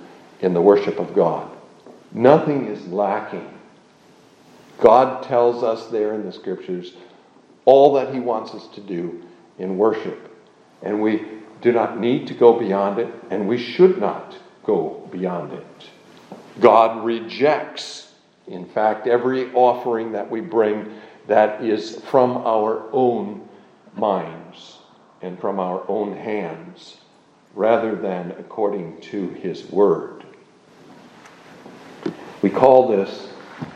in 0.40 0.54
the 0.54 0.62
worship 0.62 0.98
of 0.98 1.14
God. 1.14 1.50
Nothing 2.12 2.66
is 2.66 2.86
lacking. 2.88 3.52
God 4.78 5.22
tells 5.22 5.62
us 5.62 5.86
there 5.88 6.12
in 6.14 6.24
the 6.24 6.32
scriptures 6.32 6.92
all 7.64 7.94
that 7.94 8.12
He 8.14 8.20
wants 8.20 8.52
us 8.52 8.68
to 8.68 8.80
do 8.80 9.25
in 9.58 9.78
worship. 9.78 10.32
And 10.82 11.00
we 11.00 11.24
do 11.60 11.72
not 11.72 11.98
need 11.98 12.26
to 12.28 12.34
go 12.34 12.58
beyond 12.58 12.98
it, 12.98 13.12
and 13.30 13.48
we 13.48 13.58
should 13.58 13.98
not 13.98 14.36
go 14.64 15.08
beyond 15.10 15.52
it. 15.52 15.90
God 16.60 17.04
rejects, 17.04 18.12
in 18.46 18.66
fact, 18.66 19.06
every 19.06 19.52
offering 19.52 20.12
that 20.12 20.30
we 20.30 20.40
bring 20.40 21.00
that 21.26 21.62
is 21.62 22.00
from 22.02 22.36
our 22.38 22.84
own 22.92 23.48
minds 23.94 24.78
and 25.22 25.38
from 25.38 25.58
our 25.58 25.84
own 25.88 26.16
hands 26.16 26.98
rather 27.54 27.94
than 27.94 28.32
according 28.32 29.00
to 29.00 29.30
His 29.30 29.68
Word. 29.70 30.24
We 32.42 32.50
call 32.50 32.88
this 32.88 33.28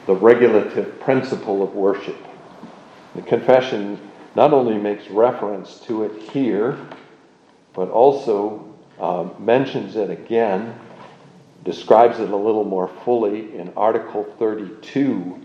the 0.07 0.15
regulative 0.15 1.01
principle 1.01 1.63
of 1.63 1.75
worship. 1.75 2.19
The 3.15 3.23
confession 3.23 3.99
not 4.35 4.53
only 4.53 4.79
makes 4.79 5.09
reference 5.09 5.81
to 5.81 6.05
it 6.05 6.23
here, 6.31 6.79
but 7.73 7.91
also 7.91 8.75
uh, 8.99 9.29
mentions 9.39 9.97
it 9.97 10.11
again, 10.11 10.75
describes 11.65 12.21
it 12.21 12.31
a 12.31 12.37
little 12.37 12.65
more 12.65 12.89
fully 13.05 13.57
in 13.57 13.73
Article 13.77 14.25
32, 14.39 15.41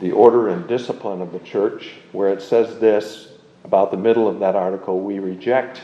the 0.00 0.12
order 0.12 0.48
and 0.48 0.66
discipline 0.66 1.20
of 1.20 1.32
the 1.32 1.38
church, 1.40 1.92
where 2.12 2.32
it 2.32 2.40
says 2.40 2.78
this 2.78 3.28
about 3.64 3.90
the 3.90 3.96
middle 3.96 4.26
of 4.26 4.40
that 4.40 4.56
article 4.56 5.00
we 5.00 5.18
reject 5.18 5.82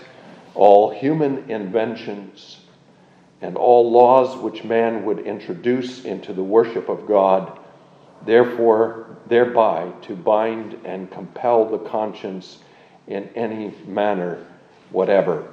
all 0.54 0.90
human 0.90 1.50
inventions 1.50 2.58
and 3.42 3.56
all 3.56 3.90
laws 3.90 4.36
which 4.38 4.64
man 4.64 5.04
would 5.04 5.20
introduce 5.20 6.04
into 6.04 6.32
the 6.32 6.42
worship 6.42 6.88
of 6.88 7.06
God, 7.06 7.58
therefore, 8.24 9.16
thereby 9.28 9.90
to 10.02 10.14
bind 10.14 10.74
and 10.84 11.10
compel 11.10 11.64
the 11.64 11.78
conscience 11.78 12.58
in 13.06 13.28
any 13.34 13.74
manner 13.86 14.44
whatever. 14.90 15.46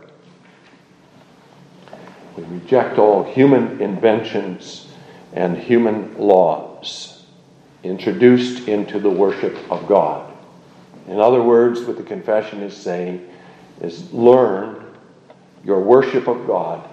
We 2.38 2.44
reject 2.44 2.98
all 2.98 3.24
human 3.24 3.82
inventions 3.82 4.88
and 5.34 5.58
human 5.58 6.18
laws 6.18 7.26
introduced 7.84 8.68
into 8.68 9.00
the 9.00 9.10
worship 9.10 9.56
of 9.72 9.88
God. 9.88 10.32
In 11.08 11.20
other 11.20 11.44
words, 11.44 11.82
what 11.82 11.98
the 11.98 12.04
confession 12.04 12.62
is 12.62 12.76
saying 12.76 13.28
is 13.82 14.12
learn 14.14 14.86
your 15.64 15.82
worship 15.82 16.28
of 16.28 16.48
God 16.48 16.88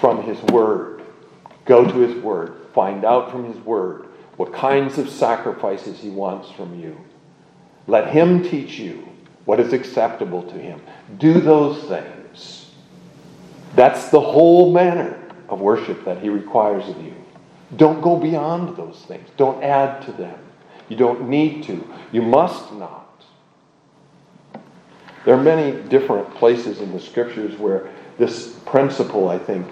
from 0.00 0.22
His 0.22 0.40
Word. 0.52 1.02
Go 1.64 1.84
to 1.84 1.98
His 1.98 2.22
Word. 2.22 2.54
Find 2.74 3.04
out 3.04 3.30
from 3.30 3.44
His 3.44 3.56
Word 3.64 4.07
what 4.38 4.52
kinds 4.52 4.98
of 4.98 5.10
sacrifices 5.10 5.98
He 5.98 6.08
wants 6.08 6.50
from 6.52 6.80
you. 6.80 6.96
Let 7.86 8.08
Him 8.08 8.42
teach 8.42 8.78
you 8.78 9.06
what 9.44 9.60
is 9.60 9.72
acceptable 9.72 10.44
to 10.44 10.54
Him. 10.54 10.80
Do 11.18 11.40
those 11.40 11.82
things. 11.84 12.70
That's 13.74 14.08
the 14.10 14.20
whole 14.20 14.72
manner 14.72 15.18
of 15.48 15.60
worship 15.60 16.04
that 16.04 16.22
He 16.22 16.28
requires 16.28 16.88
of 16.88 17.02
you. 17.02 17.14
Don't 17.76 18.00
go 18.00 18.16
beyond 18.16 18.76
those 18.76 19.04
things, 19.06 19.28
don't 19.36 19.62
add 19.62 20.02
to 20.02 20.12
them. 20.12 20.38
You 20.88 20.96
don't 20.96 21.28
need 21.28 21.64
to. 21.64 21.86
You 22.12 22.22
must 22.22 22.72
not. 22.72 23.24
There 25.24 25.34
are 25.34 25.42
many 25.42 25.82
different 25.88 26.32
places 26.36 26.80
in 26.80 26.92
the 26.92 27.00
scriptures 27.00 27.58
where 27.58 27.90
this 28.16 28.54
principle, 28.64 29.28
I 29.28 29.38
think, 29.38 29.66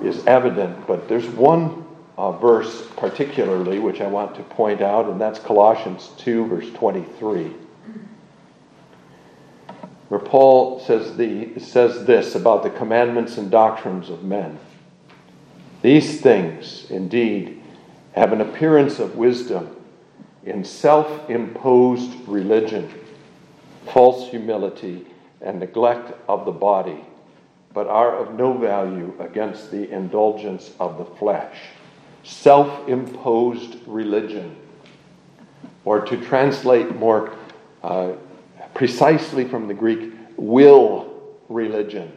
is 0.00 0.24
evident, 0.26 0.86
but 0.86 1.08
there's 1.08 1.26
one 1.26 1.81
uh, 2.22 2.30
verse 2.30 2.86
particularly 2.96 3.80
which 3.80 4.00
I 4.00 4.06
want 4.06 4.36
to 4.36 4.44
point 4.44 4.80
out, 4.80 5.08
and 5.08 5.20
that's 5.20 5.40
Colossians 5.40 6.10
2, 6.18 6.46
verse 6.46 6.70
23, 6.70 7.52
where 10.08 10.20
Paul 10.20 10.78
says, 10.78 11.16
the, 11.16 11.58
says 11.58 12.06
this 12.06 12.36
about 12.36 12.62
the 12.62 12.70
commandments 12.70 13.38
and 13.38 13.50
doctrines 13.50 14.08
of 14.08 14.22
men. 14.22 14.60
These 15.82 16.20
things, 16.20 16.88
indeed, 16.90 17.60
have 18.12 18.32
an 18.32 18.40
appearance 18.40 19.00
of 19.00 19.16
wisdom 19.16 19.74
in 20.44 20.64
self 20.64 21.28
imposed 21.28 22.28
religion, 22.28 22.88
false 23.92 24.30
humility, 24.30 25.06
and 25.40 25.58
neglect 25.58 26.16
of 26.28 26.44
the 26.44 26.52
body 26.52 27.04
but 27.74 27.86
are 27.86 28.14
of 28.16 28.34
no 28.34 28.52
value 28.52 29.14
against 29.18 29.70
the 29.70 29.90
indulgence 29.90 30.72
of 30.78 30.98
the 30.98 31.06
flesh. 31.16 31.56
Self 32.24 32.88
imposed 32.88 33.76
religion, 33.86 34.56
or 35.84 36.00
to 36.00 36.16
translate 36.24 36.94
more 36.94 37.36
uh, 37.82 38.12
precisely 38.74 39.46
from 39.46 39.66
the 39.66 39.74
Greek, 39.74 40.12
will 40.36 41.22
religion. 41.48 42.12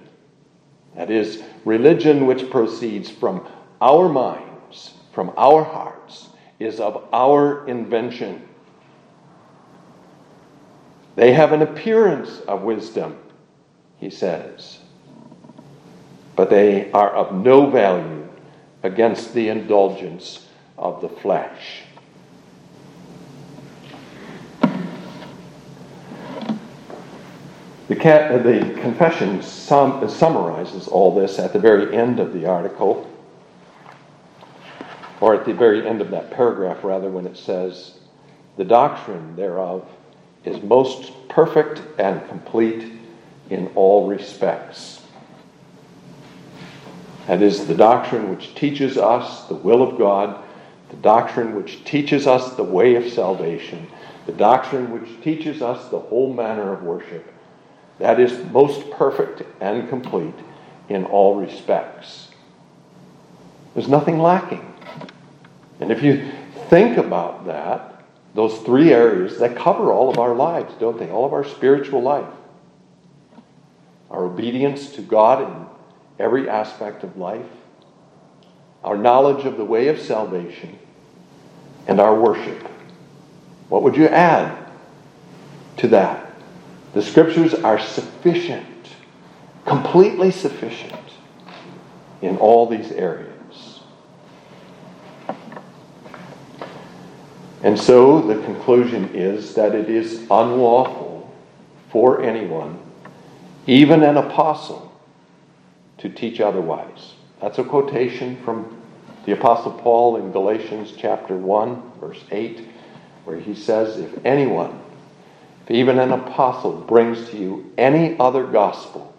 That 0.95 1.09
is, 1.09 1.43
religion 1.65 2.25
which 2.27 2.49
proceeds 2.49 3.09
from 3.09 3.45
our 3.81 4.07
minds, 4.07 4.93
from 5.11 5.33
our 5.37 5.63
hearts, 5.63 6.29
is 6.59 6.79
of 6.79 7.03
our 7.11 7.67
invention. 7.67 8.47
They 11.15 11.33
have 11.33 11.51
an 11.51 11.61
appearance 11.61 12.39
of 12.41 12.61
wisdom, 12.61 13.17
he 13.97 14.09
says 14.09 14.79
but 16.35 16.49
they 16.49 16.91
are 16.91 17.11
of 17.11 17.33
no 17.33 17.69
value 17.69 18.14
against 18.85 19.33
the 19.33 19.49
indulgence 19.49 20.47
of 20.77 21.01
the 21.01 21.09
flesh. 21.09 21.83
The, 27.87 27.95
the 27.95 28.81
confession 28.81 29.41
sum- 29.41 30.07
summarizes 30.09 30.87
all 30.87 31.13
this 31.13 31.37
at 31.39 31.53
the 31.53 31.59
very 31.59 31.95
end 31.95 32.19
of 32.19 32.33
the 32.33 32.45
article, 32.45 33.09
or 35.21 35.35
at 35.35 35.45
the 35.45 35.53
very 35.53 35.87
end 35.87 36.01
of 36.01 36.11
that 36.11 36.31
paragraph, 36.31 36.83
rather, 36.83 37.09
when 37.09 37.25
it 37.25 37.37
says, 37.37 37.99
The 38.57 38.65
doctrine 38.65 39.35
thereof 39.35 39.87
is 40.43 40.61
most 40.63 41.11
perfect 41.29 41.81
and 41.99 42.27
complete 42.27 42.91
in 43.49 43.67
all 43.75 44.07
respects. 44.07 44.94
That 47.27 47.41
is 47.41 47.65
the 47.67 47.75
doctrine 47.75 48.29
which 48.29 48.53
teaches 48.55 48.97
us 48.97 49.47
the 49.47 49.55
will 49.55 49.81
of 49.81 49.97
God, 49.97 50.43
the 50.89 50.97
doctrine 50.97 51.55
which 51.55 51.83
teaches 51.83 52.27
us 52.27 52.55
the 52.55 52.63
way 52.63 52.95
of 52.95 53.11
salvation, 53.11 53.87
the 54.25 54.31
doctrine 54.31 54.91
which 54.91 55.21
teaches 55.23 55.61
us 55.61 55.89
the 55.89 55.99
whole 55.99 56.33
manner 56.33 56.73
of 56.73 56.83
worship. 56.83 57.31
That 57.99 58.19
is 58.19 58.45
most 58.51 58.91
perfect 58.91 59.43
and 59.59 59.89
complete 59.89 60.35
in 60.89 61.05
all 61.05 61.35
respects. 61.35 62.29
There's 63.73 63.87
nothing 63.87 64.19
lacking. 64.19 64.73
And 65.79 65.91
if 65.91 66.03
you 66.03 66.31
think 66.69 66.97
about 66.97 67.45
that, 67.47 68.03
those 68.35 68.59
three 68.59 68.93
areas 68.93 69.39
that 69.39 69.55
cover 69.55 69.91
all 69.91 70.09
of 70.09 70.19
our 70.19 70.35
lives, 70.35 70.73
don't 70.79 70.99
they? 70.99 71.09
All 71.09 71.25
of 71.25 71.33
our 71.33 71.45
spiritual 71.45 72.01
life. 72.01 72.31
Our 74.11 74.25
obedience 74.25 74.91
to 74.91 75.01
God 75.01 75.41
in 75.41 75.64
every 76.19 76.49
aspect 76.49 77.03
of 77.03 77.17
life, 77.17 77.45
our 78.83 78.97
knowledge 78.97 79.45
of 79.45 79.57
the 79.57 79.65
way 79.65 79.87
of 79.87 79.99
salvation, 79.99 80.77
and 81.87 81.99
our 81.99 82.19
worship. 82.19 82.67
What 83.69 83.83
would 83.83 83.95
you 83.97 84.07
add 84.07 84.57
to 85.77 85.87
that? 85.89 86.33
The 86.93 87.01
scriptures 87.01 87.53
are 87.53 87.79
sufficient, 87.79 88.65
completely 89.65 90.31
sufficient 90.31 90.93
in 92.21 92.37
all 92.37 92.67
these 92.67 92.91
areas. 92.91 93.81
And 97.63 97.79
so 97.79 98.21
the 98.21 98.35
conclusion 98.43 99.09
is 99.15 99.55
that 99.55 99.73
it 99.73 99.89
is 99.89 100.21
unlawful 100.29 101.33
for 101.89 102.21
anyone, 102.21 102.79
even 103.65 104.03
an 104.03 104.17
apostle, 104.17 104.94
to 105.99 106.09
teach 106.09 106.39
otherwise. 106.39 107.13
That's 107.41 107.57
a 107.59 107.63
quotation 107.63 108.37
from 108.43 108.81
the 109.25 109.33
Apostle 109.33 109.71
Paul 109.71 110.17
in 110.17 110.31
Galatians 110.31 110.93
chapter 110.97 111.35
1, 111.35 111.91
verse 111.99 112.23
8, 112.31 112.61
where 113.23 113.39
he 113.39 113.55
says, 113.55 113.97
If 113.97 114.25
anyone, 114.25 114.79
if 115.63 115.71
even 115.71 115.99
an 115.99 116.11
apostle, 116.11 116.73
brings 116.73 117.29
to 117.29 117.37
you 117.37 117.71
any 117.77 118.17
other 118.19 118.45
gospel, 118.45 119.13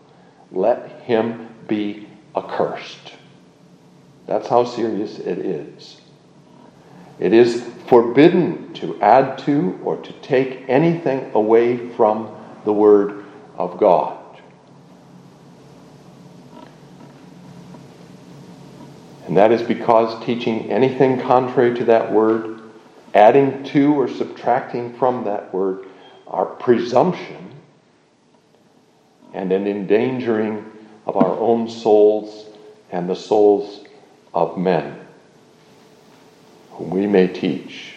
let 0.52 1.02
him 1.02 1.48
be 1.66 2.08
accursed. 2.36 3.12
That's 4.26 4.48
how 4.48 4.64
serious 4.64 5.18
it 5.18 5.38
is. 5.38 6.00
It 7.18 7.32
is 7.32 7.62
forbidden 7.86 8.74
to 8.74 9.00
add 9.00 9.38
to 9.38 9.78
or 9.84 9.96
to 9.96 10.12
take 10.14 10.64
anything 10.68 11.30
away 11.34 11.90
from 11.90 12.30
the 12.64 12.72
Word 12.72 13.24
of 13.56 13.78
God. 13.78 14.18
And 19.26 19.36
that 19.36 19.50
is 19.50 19.62
because 19.62 20.24
teaching 20.24 20.70
anything 20.70 21.20
contrary 21.20 21.74
to 21.76 21.84
that 21.86 22.12
Word, 22.12 22.60
adding 23.14 23.64
to 23.64 23.94
or 23.94 24.08
subtracting 24.08 24.94
from 24.94 25.24
that 25.24 25.52
Word, 25.52 25.86
are 26.26 26.46
presumption 26.46 27.50
and 29.32 29.52
an 29.52 29.66
endangering 29.66 30.64
of 31.06 31.16
our 31.16 31.38
own 31.38 31.68
souls 31.68 32.46
and 32.90 33.08
the 33.08 33.14
souls 33.14 33.84
of 34.32 34.56
men 34.56 34.98
whom 36.70 36.90
we 36.90 37.06
may 37.06 37.26
teach. 37.26 37.94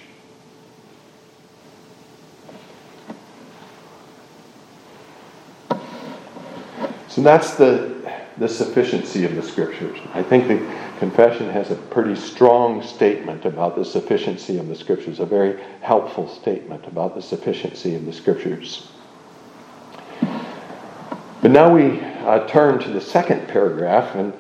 So 7.09 7.21
that's 7.21 7.55
the, 7.55 7.98
the 8.39 8.47
sufficiency 8.47 9.25
of 9.25 9.35
the 9.35 9.43
scriptures. 9.43 9.99
I 10.13 10.23
think 10.23 10.47
the 10.47 10.57
confession 10.97 11.49
has 11.49 11.71
a 11.71 11.75
pretty 11.75 12.15
strong 12.15 12.81
statement 12.81 13.43
about 13.43 13.75
the 13.75 13.83
sufficiency 13.83 14.57
of 14.57 14.69
the 14.69 14.75
scriptures, 14.75 15.19
a 15.19 15.25
very 15.25 15.61
helpful 15.81 16.27
statement 16.27 16.87
about 16.87 17.15
the 17.15 17.21
sufficiency 17.21 17.95
of 17.95 18.05
the 18.05 18.13
scriptures. 18.13 18.89
But 21.41 21.51
now 21.51 21.73
we 21.73 21.99
uh, 21.99 22.47
turn 22.47 22.79
to 22.79 22.89
the 22.89 23.01
second 23.01 23.47
paragraph, 23.47 24.15
and 24.15 24.33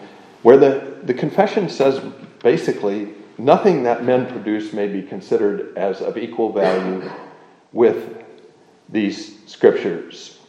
where 0.43 0.57
the, 0.57 0.97
the 1.03 1.13
confession 1.13 1.69
says 1.69 2.01
basically 2.41 3.13
nothing 3.37 3.83
that 3.83 4.05
men 4.05 4.27
produce 4.27 4.71
may 4.71 4.87
be 4.87 5.01
considered 5.01 5.77
as 5.77 6.01
of 6.01 6.17
equal 6.17 6.53
value 6.53 7.09
with 7.73 8.23
these 8.87 9.45
scriptures. 9.45 10.39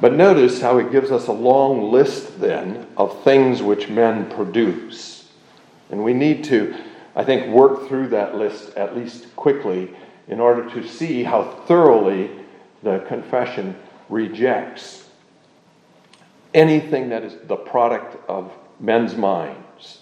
But 0.00 0.14
notice 0.14 0.60
how 0.60 0.78
it 0.78 0.92
gives 0.92 1.10
us 1.10 1.28
a 1.28 1.32
long 1.32 1.90
list 1.90 2.40
then 2.40 2.86
of 2.96 3.22
things 3.22 3.62
which 3.62 3.88
men 3.88 4.28
produce. 4.30 5.30
And 5.90 6.04
we 6.04 6.12
need 6.12 6.44
to, 6.44 6.74
I 7.14 7.24
think, 7.24 7.54
work 7.54 7.88
through 7.88 8.08
that 8.08 8.36
list 8.36 8.74
at 8.76 8.96
least 8.96 9.34
quickly 9.36 9.94
in 10.28 10.40
order 10.40 10.68
to 10.70 10.86
see 10.86 11.22
how 11.22 11.44
thoroughly 11.66 12.30
the 12.82 13.00
confession 13.08 13.76
rejects 14.08 15.08
anything 16.52 17.08
that 17.08 17.22
is 17.22 17.36
the 17.46 17.56
product 17.56 18.16
of 18.28 18.52
men's 18.80 19.16
minds 19.16 20.00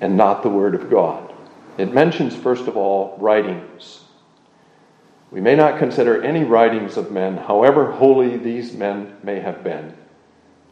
and 0.00 0.16
not 0.16 0.42
the 0.42 0.48
Word 0.48 0.74
of 0.74 0.90
God. 0.90 1.32
It 1.78 1.92
mentions, 1.92 2.34
first 2.34 2.66
of 2.66 2.76
all, 2.76 3.16
writings. 3.18 4.04
We 5.30 5.40
may 5.40 5.54
not 5.54 5.78
consider 5.78 6.22
any 6.22 6.44
writings 6.44 6.96
of 6.96 7.12
men, 7.12 7.36
however 7.36 7.92
holy 7.92 8.36
these 8.36 8.72
men 8.72 9.16
may 9.22 9.38
have 9.40 9.62
been, 9.62 9.94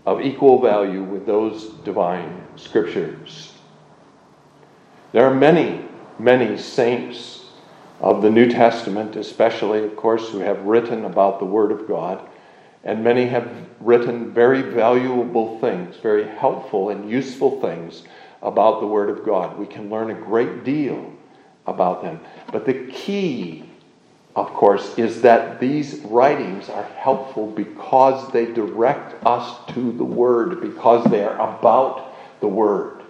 of 0.05 0.21
equal 0.21 0.61
value 0.61 1.03
with 1.03 1.27
those 1.27 1.67
divine 1.85 2.43
scriptures. 2.57 3.53
There 5.13 5.25
are 5.25 5.35
many, 5.35 5.85
many 6.19 6.59
saints 6.59 7.47
of 8.01 8.21
the 8.21 8.31
New 8.31 8.51
Testament, 8.51 9.17
especially, 9.17 9.85
of 9.85 9.97
course, 9.97 10.29
who 10.29 10.41
have 10.41 10.61
written 10.63 11.05
about 11.05 11.39
the 11.39 11.45
Word 11.45 11.71
of 11.71 11.87
God, 11.87 12.29
and 12.85 13.03
many 13.03 13.27
have 13.27 13.49
written 13.81 14.33
very 14.33 14.63
valuable 14.63 15.59
things, 15.61 15.97
very 15.97 16.27
helpful 16.27 16.91
and 16.91 17.09
useful 17.09 17.61
things 17.61 18.03
about 18.43 18.81
the 18.81 18.87
Word 18.87 19.11
of 19.11 19.25
God. 19.25 19.59
We 19.59 19.67
can 19.67 19.91
learn 19.91 20.11
a 20.11 20.15
great 20.15 20.65
deal 20.65 21.13
about 21.67 22.03
them. 22.03 22.21
But 22.53 22.67
the 22.67 22.87
key, 22.87 23.68
of 24.39 24.55
course, 24.55 24.97
is 24.97 25.21
that 25.23 25.59
these 25.59 25.99
writings 26.05 26.69
are 26.69 26.85
helpful 26.85 27.51
because 27.51 28.31
they 28.31 28.47
direct 28.47 29.25
us 29.27 29.59
to 29.75 29.91
the 29.93 30.05
Word, 30.05 30.61
because 30.61 31.05
they 31.11 31.25
are 31.25 31.35
about 31.35 32.15
the 32.41 32.47
Word. 32.47 33.03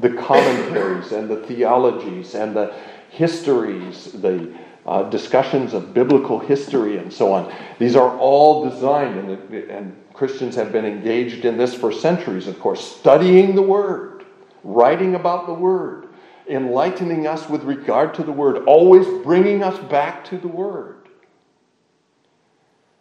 The 0.00 0.14
commentaries 0.14 1.12
and 1.12 1.28
the 1.28 1.44
theologies 1.46 2.34
and 2.34 2.56
the 2.56 2.74
histories, 3.10 4.12
the 4.12 4.56
uh, 4.86 5.02
discussions 5.10 5.74
of 5.74 5.92
biblical 5.92 6.38
history 6.38 6.96
and 6.96 7.12
so 7.12 7.34
on. 7.34 7.52
These 7.78 7.94
are 7.94 8.16
all 8.16 8.68
designed, 8.68 9.18
and, 9.18 9.54
and 9.70 9.94
Christians 10.14 10.54
have 10.54 10.72
been 10.72 10.86
engaged 10.86 11.44
in 11.44 11.58
this 11.58 11.74
for 11.74 11.92
centuries, 11.92 12.46
of 12.46 12.58
course, 12.58 12.82
studying 12.82 13.54
the 13.54 13.62
Word 13.62 14.24
writing 14.64 15.14
about 15.14 15.46
the 15.46 15.54
Word, 15.54 16.08
enlightening 16.50 17.26
us 17.26 17.48
with 17.48 17.62
regard 17.62 18.14
to 18.14 18.24
the 18.24 18.32
Word, 18.32 18.64
always 18.64 19.06
bringing 19.22 19.62
us 19.62 19.78
back 19.88 20.24
to 20.26 20.36
the 20.36 20.48
Word. 20.48 20.96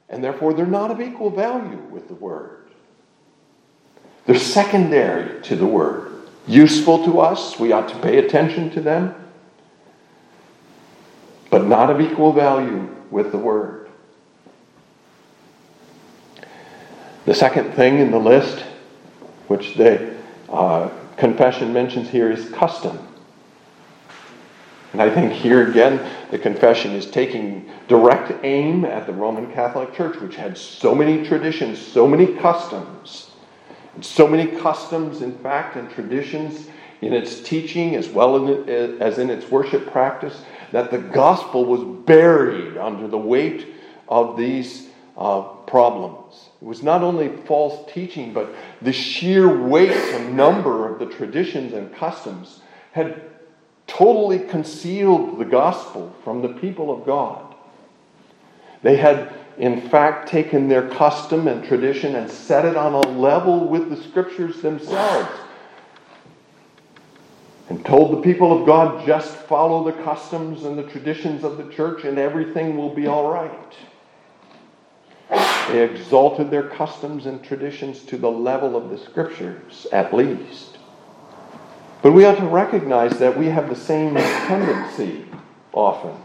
And 0.08 0.24
therefore, 0.24 0.54
they're 0.54 0.66
not 0.66 0.92
of 0.92 1.02
equal 1.02 1.32
value 1.32 1.78
with 1.90 2.08
the 2.08 2.14
Word. 2.14 2.68
They're 4.26 4.38
secondary 4.38 5.42
to 5.44 5.56
the 5.56 5.66
Word. 5.66 6.12
Useful 6.48 7.04
to 7.06 7.20
us, 7.20 7.60
we 7.60 7.72
ought 7.72 7.90
to 7.90 8.00
pay 8.00 8.20
attention 8.20 8.70
to 8.72 8.82
them, 8.82 9.16
but 11.50 11.66
not 11.66 11.90
of 11.90 12.00
equal 12.00 12.32
value 12.32 12.88
with 13.10 13.32
the 13.32 13.38
Word. 13.38 13.90
The 17.26 17.36
second 17.36 17.74
thing 17.74 18.00
in 18.00 18.12
the 18.12 18.20
list, 18.20 18.64
which 19.48 19.76
the 19.76 20.16
uh, 20.50 20.90
confession 21.18 21.74
mentions 21.74 22.10
here 22.10 22.32
is 22.32 22.50
custom. 22.52 23.09
And 24.94 25.02
I 25.02 25.10
think 25.10 25.32
here 25.32 25.70
again, 25.70 26.00
the 26.32 26.40
confession 26.40 26.92
is 26.92 27.06
taking 27.06 27.70
direct 27.88 28.44
aim 28.44 28.86
at 28.86 29.06
the 29.06 29.14
Roman 29.14 29.52
Catholic 29.52 29.94
Church, 29.94 30.18
which 30.20 30.36
had 30.36 30.58
so 30.58 30.96
many 30.96 31.26
traditions, 31.28 31.80
so 31.80 32.08
many 32.08 32.34
customs, 32.38 33.32
and 33.94 34.04
so 34.04 34.28
many 34.28 34.48
customs, 34.60 35.22
in 35.22 35.38
fact, 35.40 35.76
and 35.76 35.90
traditions 35.92 36.70
in 37.02 37.14
its 37.14 37.42
teaching 37.42 37.96
as 37.96 38.10
well 38.10 38.66
as 38.68 39.20
in 39.20 39.30
its 39.30 39.50
worship 39.50 39.92
practice, 39.92 40.42
that 40.72 40.92
the 40.92 40.98
gospel 40.98 41.66
was 41.66 41.84
buried 42.06 42.78
under 42.78 43.08
the 43.08 43.18
weight 43.18 43.68
of 44.08 44.38
these 44.38 44.88
uh, 45.18 45.42
problems. 45.68 46.50
It 46.62 46.66
was 46.66 46.82
not 46.82 47.04
only 47.04 47.30
false 47.46 47.92
teaching, 47.94 48.34
but 48.34 48.54
the 48.82 48.94
sheer 48.94 49.66
weight 49.66 49.92
and 49.92 50.36
number 50.36 50.92
of 50.92 51.00
the 51.00 51.06
traditions 51.06 51.74
and 51.74 51.94
customs 51.94 52.62
had 52.92 53.22
totally 53.90 54.40
concealed 54.40 55.40
the 55.40 55.46
gospel 55.46 56.16
from 56.24 56.42
the 56.42 56.50
people 56.50 56.92
of 56.92 57.06
God. 57.06 57.56
They 58.82 58.96
had, 58.96 59.34
in 59.58 59.90
fact, 59.90 60.30
taken 60.30 60.70
their 60.70 60.88
custom 60.90 61.48
and 61.48 61.64
tradition 61.64 62.16
and 62.16 62.30
set 62.30 62.64
it 62.64 62.78
on 62.78 62.94
a 62.94 63.02
level 63.02 63.68
with 63.68 63.90
the 63.90 63.98
scriptures 63.98 64.62
themselves 64.62 65.30
and 67.70 67.86
told 67.86 68.12
the 68.12 68.22
people 68.22 68.60
of 68.60 68.66
God, 68.66 69.06
just 69.06 69.36
follow 69.36 69.84
the 69.84 70.04
customs 70.04 70.64
and 70.64 70.78
the 70.78 70.84
traditions 70.84 71.44
of 71.44 71.58
the 71.58 71.72
church 71.72 72.04
and 72.04 72.18
everything 72.18 72.78
will 72.78 72.94
be 72.94 73.08
all 73.08 73.32
right. 73.32 73.74
They 75.72 75.84
exalted 75.84 76.50
their 76.50 76.68
customs 76.68 77.28
and 77.28 77.44
traditions 77.44 78.04
to 78.06 78.18
the 78.18 78.32
level 78.32 78.76
of 78.76 78.90
the 78.90 78.98
scriptures, 78.98 79.86
at 79.92 80.14
least. 80.14 80.69
But 82.02 82.14
we 82.14 82.26
ought 82.26 82.38
to 82.38 82.46
recognize 82.46 83.20
that 83.20 83.38
we 83.38 83.48
have 83.48 83.70
the 83.70 83.76
same 83.76 84.16
tendency 84.16 85.26
often. 85.74 86.16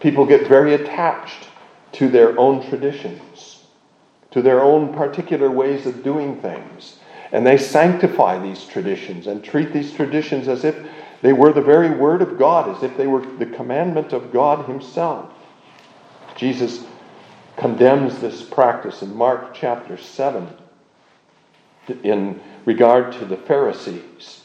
People 0.00 0.26
get 0.26 0.48
very 0.48 0.74
attached 0.74 1.48
to 1.92 2.08
their 2.08 2.38
own 2.38 2.68
traditions, 2.68 3.64
to 4.30 4.42
their 4.42 4.62
own 4.62 4.92
particular 4.92 5.50
ways 5.50 5.86
of 5.86 6.02
doing 6.02 6.40
things. 6.40 6.98
And 7.32 7.46
they 7.46 7.56
sanctify 7.56 8.40
these 8.40 8.64
traditions 8.64 9.26
and 9.26 9.44
treat 9.44 9.72
these 9.72 9.92
traditions 9.92 10.48
as 10.48 10.64
if 10.64 10.76
they 11.22 11.32
were 11.32 11.52
the 11.52 11.60
very 11.60 11.90
Word 11.90 12.22
of 12.22 12.38
God, 12.38 12.74
as 12.74 12.82
if 12.82 12.96
they 12.96 13.06
were 13.06 13.24
the 13.24 13.46
commandment 13.46 14.12
of 14.12 14.32
God 14.32 14.66
Himself. 14.66 15.30
Jesus 16.34 16.84
condemns 17.56 18.18
this 18.20 18.42
practice 18.42 19.02
in 19.02 19.14
Mark 19.14 19.54
chapter 19.54 19.96
7 19.96 20.48
in 22.02 22.40
regard 22.64 23.12
to 23.12 23.24
the 23.24 23.36
Pharisees. 23.36 24.40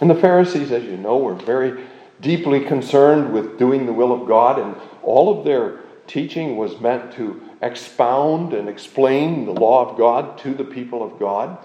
And 0.00 0.08
the 0.08 0.14
Pharisees, 0.14 0.70
as 0.70 0.84
you 0.84 0.96
know, 0.96 1.18
were 1.18 1.34
very 1.34 1.84
deeply 2.20 2.64
concerned 2.64 3.32
with 3.32 3.58
doing 3.58 3.86
the 3.86 3.92
will 3.92 4.12
of 4.12 4.28
God, 4.28 4.58
and 4.58 4.76
all 5.02 5.36
of 5.36 5.44
their 5.44 5.80
teaching 6.06 6.56
was 6.56 6.80
meant 6.80 7.12
to 7.12 7.40
expound 7.62 8.52
and 8.52 8.68
explain 8.68 9.44
the 9.44 9.52
law 9.52 9.88
of 9.88 9.98
God 9.98 10.38
to 10.38 10.54
the 10.54 10.64
people 10.64 11.02
of 11.02 11.18
God. 11.18 11.58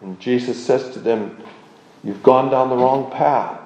And 0.00 0.18
Jesus 0.20 0.64
says 0.64 0.90
to 0.90 0.98
them, 0.98 1.42
You've 2.04 2.22
gone 2.22 2.50
down 2.50 2.68
the 2.68 2.76
wrong 2.76 3.10
path. 3.10 3.60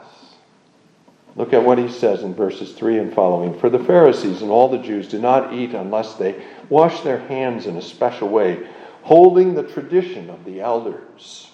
Look 1.36 1.52
at 1.52 1.64
what 1.64 1.78
he 1.78 1.88
says 1.88 2.22
in 2.22 2.34
verses 2.34 2.72
3 2.72 2.98
and 2.98 3.14
following. 3.14 3.58
For 3.58 3.70
the 3.70 3.82
Pharisees 3.82 4.42
and 4.42 4.50
all 4.50 4.68
the 4.68 4.78
Jews 4.78 5.08
do 5.08 5.18
not 5.18 5.52
eat 5.52 5.74
unless 5.74 6.14
they 6.14 6.42
wash 6.68 7.00
their 7.00 7.18
hands 7.18 7.66
in 7.66 7.76
a 7.76 7.82
special 7.82 8.28
way, 8.28 8.66
holding 9.02 9.54
the 9.54 9.62
tradition 9.62 10.30
of 10.30 10.44
the 10.44 10.60
elders. 10.60 11.50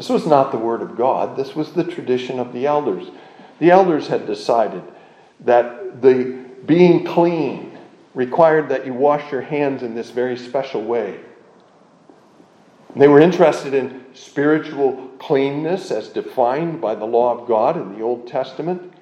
This 0.00 0.08
was 0.08 0.26
not 0.26 0.50
the 0.50 0.56
word 0.56 0.80
of 0.80 0.96
God, 0.96 1.36
this 1.36 1.54
was 1.54 1.72
the 1.72 1.84
tradition 1.84 2.38
of 2.38 2.54
the 2.54 2.64
elders. 2.64 3.08
The 3.58 3.70
elders 3.70 4.06
had 4.06 4.26
decided 4.26 4.82
that 5.40 6.00
the 6.00 6.42
being 6.64 7.04
clean 7.04 7.76
required 8.14 8.70
that 8.70 8.86
you 8.86 8.94
wash 8.94 9.30
your 9.30 9.42
hands 9.42 9.82
in 9.82 9.94
this 9.94 10.10
very 10.10 10.38
special 10.38 10.82
way. 10.82 11.20
They 12.96 13.08
were 13.08 13.20
interested 13.20 13.74
in 13.74 14.06
spiritual 14.14 15.06
cleanness 15.18 15.90
as 15.90 16.08
defined 16.08 16.80
by 16.80 16.94
the 16.94 17.04
law 17.04 17.38
of 17.38 17.46
God 17.46 17.76
in 17.76 17.92
the 17.92 18.00
Old 18.00 18.26
Testament. 18.26 18.94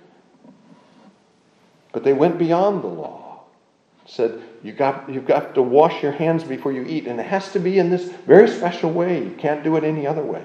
But 1.93 2.03
they 2.03 2.13
went 2.13 2.39
beyond 2.39 2.83
the 2.83 2.89
law. 2.89 3.45
Said, 4.05 4.43
you 4.65 4.73
got, 4.73 5.09
you've 5.09 5.29
got 5.29 5.55
to 5.55 5.63
wash 5.63 6.03
your 6.03 6.11
hands 6.11 6.43
before 6.43 6.73
you 6.73 6.83
eat, 6.83 7.07
and 7.07 7.21
it 7.21 7.27
has 7.27 7.53
to 7.53 7.61
be 7.61 7.79
in 7.79 7.89
this 7.89 8.11
very 8.27 8.49
special 8.49 8.91
way. 8.91 9.23
You 9.23 9.37
can't 9.39 9.63
do 9.63 9.77
it 9.77 9.85
any 9.85 10.05
other 10.05 10.25
way. 10.25 10.43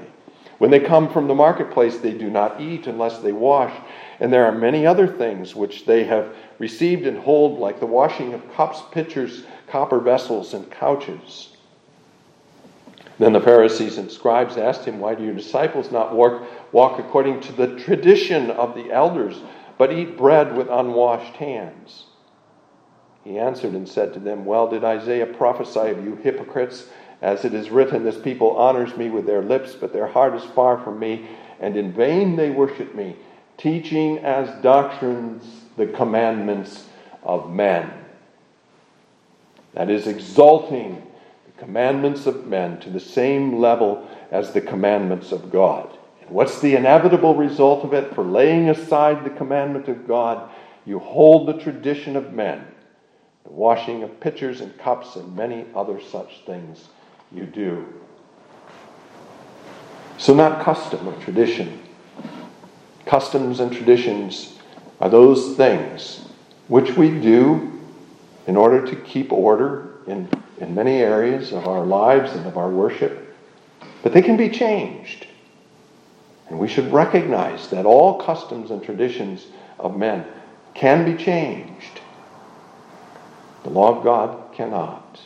When 0.63 0.71
they 0.71 0.79
come 0.79 1.09
from 1.09 1.27
the 1.27 1.35
marketplace, 1.35 1.97
they 1.97 2.13
do 2.13 2.29
not 2.29 2.61
eat 2.61 2.87
unless 2.87 3.19
they 3.19 3.33
wash. 3.33 3.73
And 4.21 4.31
there 4.31 4.45
are 4.45 4.53
many 4.53 4.87
other 4.87 5.07
things 5.07 5.53
which 5.53 5.85
they 5.85 6.05
have 6.05 6.33
received 6.57 7.05
and 7.05 7.17
hold, 7.17 7.59
like 7.59 7.81
the 7.81 7.85
washing 7.85 8.33
of 8.33 8.49
cups, 8.53 8.81
pitchers, 8.89 9.43
copper 9.67 9.99
vessels, 9.99 10.53
and 10.53 10.71
couches. 10.71 11.57
Then 13.19 13.33
the 13.33 13.41
Pharisees 13.41 13.97
and 13.97 14.09
scribes 14.09 14.55
asked 14.55 14.85
him, 14.85 15.01
Why 15.01 15.15
do 15.15 15.25
your 15.25 15.33
disciples 15.33 15.91
not 15.91 16.15
walk, 16.15 16.41
walk 16.71 16.97
according 16.97 17.41
to 17.41 17.51
the 17.51 17.77
tradition 17.77 18.49
of 18.49 18.73
the 18.73 18.89
elders, 18.89 19.41
but 19.77 19.91
eat 19.91 20.15
bread 20.17 20.55
with 20.55 20.69
unwashed 20.69 21.35
hands? 21.35 22.05
He 23.25 23.37
answered 23.37 23.73
and 23.73 23.89
said 23.89 24.13
to 24.13 24.19
them, 24.21 24.45
Well, 24.45 24.69
did 24.69 24.85
Isaiah 24.85 25.25
prophesy 25.25 25.89
of 25.89 26.05
you 26.05 26.15
hypocrites? 26.15 26.87
As 27.23 27.45
it 27.45 27.53
is 27.53 27.69
written, 27.69 28.03
This 28.03 28.17
people 28.17 28.57
honors 28.57 28.97
me 28.97 29.09
with 29.09 29.25
their 29.25 29.41
lips, 29.41 29.75
but 29.79 29.93
their 29.93 30.07
heart 30.07 30.35
is 30.35 30.43
far 30.43 30.77
from 30.77 30.99
me, 30.99 31.25
and 31.61 31.77
in 31.77 31.93
vain 31.93 32.35
they 32.35 32.49
worship 32.49 32.93
me, 32.93 33.15
teaching 33.57 34.17
as 34.17 34.61
doctrines 34.61 35.61
the 35.77 35.87
commandments 35.87 36.85
of 37.23 37.49
men. 37.49 37.89
That 39.73 39.89
is, 39.89 40.05
exalting 40.05 41.01
the 41.45 41.63
commandments 41.63 42.25
of 42.25 42.45
men 42.45 42.81
to 42.81 42.89
the 42.89 42.99
same 42.99 43.57
level 43.57 44.05
as 44.29 44.51
the 44.51 44.59
commandments 44.59 45.31
of 45.31 45.49
God. 45.49 45.97
And 46.21 46.29
what's 46.29 46.59
the 46.59 46.75
inevitable 46.75 47.35
result 47.35 47.85
of 47.85 47.93
it? 47.93 48.13
For 48.13 48.25
laying 48.25 48.67
aside 48.67 49.23
the 49.23 49.29
commandment 49.29 49.87
of 49.87 50.05
God, 50.09 50.51
you 50.85 50.99
hold 50.99 51.47
the 51.47 51.57
tradition 51.57 52.17
of 52.17 52.33
men, 52.33 52.67
the 53.45 53.53
washing 53.53 54.03
of 54.03 54.19
pitchers 54.19 54.59
and 54.59 54.77
cups, 54.77 55.15
and 55.15 55.37
many 55.37 55.67
other 55.73 56.01
such 56.01 56.41
things 56.45 56.89
you 57.33 57.45
do. 57.45 57.85
So, 60.17 60.33
not 60.33 60.63
custom 60.63 61.07
or 61.07 61.19
tradition. 61.21 61.81
Customs 63.05 63.59
and 63.59 63.71
traditions 63.71 64.57
are 65.01 65.09
those 65.09 65.57
things 65.57 66.25
which 66.67 66.95
we 66.95 67.09
do 67.09 67.79
in 68.47 68.55
order 68.55 68.85
to 68.85 68.95
keep 68.95 69.31
order 69.31 69.95
in 70.07 70.29
in 70.63 70.75
many 70.75 70.97
areas 70.97 71.51
of 71.51 71.67
our 71.67 71.85
lives 71.85 72.31
and 72.33 72.45
of 72.45 72.57
our 72.57 72.69
worship, 72.69 73.35
but 74.01 74.13
they 74.13 74.21
can 74.21 74.37
be 74.37 74.49
changed. 74.49 75.27
And 76.49 76.59
we 76.59 76.67
should 76.67 76.91
recognize 76.91 77.69
that 77.69 77.85
all 77.85 78.21
customs 78.21 78.71
and 78.71 78.83
traditions 78.83 79.47
of 79.79 79.97
men 79.97 80.25
can 80.73 81.05
be 81.05 81.21
changed. 81.21 82.01
The 83.63 83.69
law 83.69 83.97
of 83.97 84.03
God 84.03 84.53
cannot. 84.53 85.19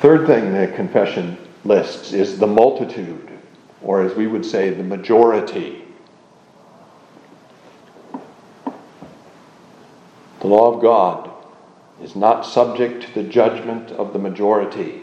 Third 0.00 0.28
thing 0.28 0.52
the 0.52 0.68
confession 0.68 1.36
lists 1.64 2.12
is 2.12 2.38
the 2.38 2.46
multitude, 2.46 3.30
or 3.82 4.02
as 4.02 4.14
we 4.14 4.28
would 4.28 4.44
say, 4.44 4.70
the 4.70 4.84
majority. 4.84 5.84
The 10.38 10.46
law 10.46 10.72
of 10.72 10.80
God 10.80 11.28
is 12.00 12.14
not 12.14 12.46
subject 12.46 13.02
to 13.02 13.14
the 13.14 13.28
judgment 13.28 13.90
of 13.90 14.12
the 14.12 14.20
majority. 14.20 15.02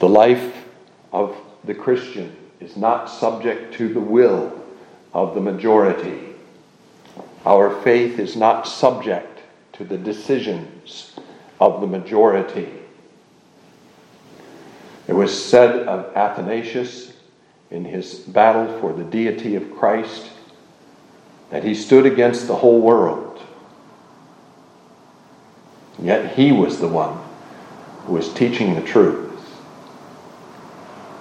The 0.00 0.08
life 0.08 0.66
of 1.12 1.36
the 1.62 1.74
Christian 1.74 2.34
is 2.58 2.76
not 2.76 3.06
subject 3.06 3.74
to 3.74 3.94
the 3.94 4.00
will 4.00 4.60
of 5.14 5.36
the 5.36 5.40
majority. 5.40 6.34
Our 7.46 7.80
faith 7.82 8.18
is 8.18 8.34
not 8.34 8.66
subject 8.66 9.38
to 9.74 9.84
the 9.84 9.98
decisions 9.98 11.14
of 11.60 11.80
the 11.80 11.86
majority. 11.86 12.79
It 15.10 15.16
was 15.16 15.44
said 15.44 15.88
of 15.88 16.16
Athanasius 16.16 17.12
in 17.68 17.84
his 17.84 18.14
battle 18.14 18.78
for 18.78 18.92
the 18.92 19.02
deity 19.02 19.56
of 19.56 19.76
Christ 19.76 20.30
that 21.50 21.64
he 21.64 21.74
stood 21.74 22.06
against 22.06 22.46
the 22.46 22.54
whole 22.54 22.80
world 22.80 23.30
Yet 26.02 26.34
he 26.34 26.52
was 26.52 26.78
the 26.78 26.88
one 26.88 27.18
who 28.04 28.14
was 28.14 28.32
teaching 28.32 28.74
the 28.74 28.82
truth. 28.82 29.28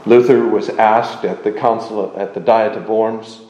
Luther 0.06 0.48
was 0.48 0.70
asked 0.70 1.26
at 1.26 1.44
the 1.44 1.52
council 1.52 2.14
at 2.16 2.34
the 2.34 2.40
Diet 2.40 2.78
of 2.78 2.88
Worms 2.88 3.42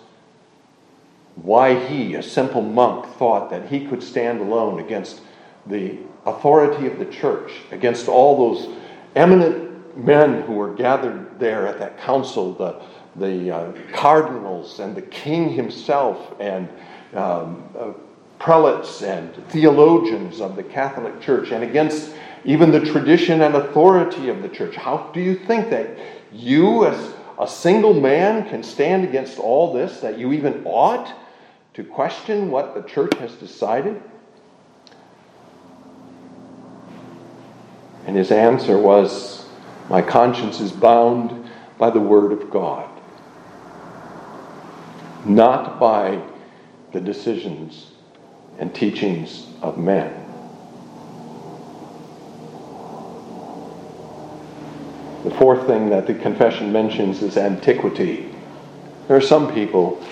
why 1.35 1.75
he, 1.87 2.15
a 2.15 2.23
simple 2.23 2.61
monk, 2.61 3.05
thought 3.17 3.49
that 3.51 3.67
he 3.67 3.85
could 3.85 4.01
stand 4.01 4.41
alone 4.41 4.79
against 4.79 5.21
the 5.67 5.97
authority 6.25 6.87
of 6.87 6.97
the 6.97 7.05
church, 7.05 7.51
against 7.71 8.07
all 8.07 8.53
those 8.53 8.75
eminent 9.15 9.68
men 9.95 10.41
who 10.43 10.53
were 10.53 10.73
gathered 10.73 11.39
there 11.39 11.67
at 11.67 11.79
that 11.79 11.99
council, 11.99 12.53
the, 12.53 12.81
the 13.15 13.55
uh, 13.55 13.73
cardinals 13.93 14.79
and 14.79 14.95
the 14.95 15.01
king 15.01 15.49
himself, 15.49 16.35
and 16.39 16.69
um, 17.13 17.63
uh, 17.77 17.91
prelates 18.39 19.01
and 19.01 19.35
theologians 19.49 20.39
of 20.39 20.55
the 20.55 20.63
Catholic 20.63 21.19
Church 21.21 21.51
and 21.51 21.63
against 21.63 22.13
even 22.45 22.71
the 22.71 22.79
tradition 22.79 23.41
and 23.41 23.55
authority 23.55 24.29
of 24.29 24.41
the 24.41 24.49
church. 24.49 24.75
How 24.75 25.09
do 25.13 25.19
you 25.19 25.35
think 25.35 25.69
that 25.71 25.89
you, 26.31 26.85
as 26.85 27.13
a 27.37 27.47
single 27.47 27.93
man, 27.93 28.47
can 28.49 28.63
stand 28.63 29.03
against 29.03 29.39
all 29.39 29.73
this, 29.73 29.99
that 29.99 30.17
you 30.17 30.31
even 30.31 30.63
ought 30.65 31.13
to 31.73 31.83
question 31.83 32.49
what 32.49 32.75
the 32.75 32.83
church 32.83 33.13
has 33.15 33.33
decided? 33.33 34.01
And 38.05 38.15
his 38.15 38.31
answer 38.31 38.77
was, 38.77 39.38
My 39.89 40.03
conscience 40.03 40.59
is 40.59 40.71
bound 40.71 41.49
by 41.79 41.89
the 41.89 41.99
Word 41.99 42.31
of 42.31 42.51
God, 42.51 42.87
not 45.25 45.79
by 45.79 46.21
the 46.93 47.01
decisions 47.01 47.87
and 48.59 48.73
teachings 48.73 49.47
of 49.63 49.79
men. 49.79 50.13
The 55.23 55.31
fourth 55.31 55.65
thing 55.65 55.89
that 55.89 56.05
the 56.05 56.13
confession 56.13 56.71
mentions 56.71 57.23
is 57.23 57.35
antiquity. 57.35 58.29
There 59.07 59.17
are 59.17 59.21
some 59.21 59.51
people 59.53 60.03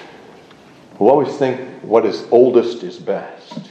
who 0.97 1.07
always 1.07 1.37
think 1.37 1.61
what 1.83 2.05
is 2.05 2.25
oldest 2.31 2.83
is 2.83 2.97
best. 2.97 3.69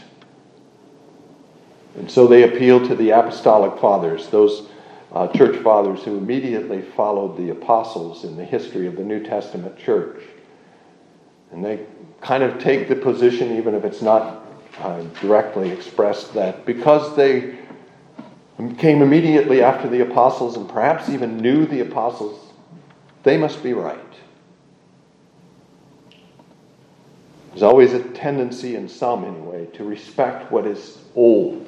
And 1.97 2.09
so 2.11 2.27
they 2.27 2.45
appeal 2.45 2.87
to 2.87 2.95
the 2.95 3.11
apostolic 3.11 3.81
fathers, 3.81 4.29
those 4.29 4.69
uh, 5.17 5.27
church 5.29 5.57
fathers 5.63 6.03
who 6.03 6.19
immediately 6.19 6.83
followed 6.83 7.39
the 7.39 7.49
apostles 7.49 8.23
in 8.23 8.37
the 8.37 8.45
history 8.45 8.87
of 8.87 8.97
the 8.97 9.03
New 9.03 9.25
Testament 9.25 9.79
church. 9.79 10.23
And 11.51 11.65
they 11.65 11.87
kind 12.21 12.43
of 12.43 12.59
take 12.59 12.87
the 12.87 12.97
position, 12.97 13.57
even 13.57 13.75
if 13.75 13.83
it's 13.83 14.03
not 14.03 14.47
uh, 14.79 15.01
directly 15.23 15.71
expressed, 15.71 16.35
that 16.35 16.67
because 16.67 17.17
they 17.17 17.57
came 18.77 19.01
immediately 19.01 19.63
after 19.63 19.89
the 19.89 20.03
apostles 20.03 20.55
and 20.55 20.69
perhaps 20.69 21.09
even 21.09 21.39
knew 21.39 21.65
the 21.65 21.81
apostles, 21.81 22.53
they 23.23 23.39
must 23.39 23.63
be 23.63 23.73
right. 23.73 23.99
There's 27.49 27.63
always 27.63 27.95
a 27.95 28.03
tendency, 28.11 28.77
in 28.77 28.87
some 28.87 29.25
anyway, 29.25 29.65
to 29.77 29.85
respect 29.85 30.53
what 30.53 30.67
is 30.67 30.99
old. 31.15 31.67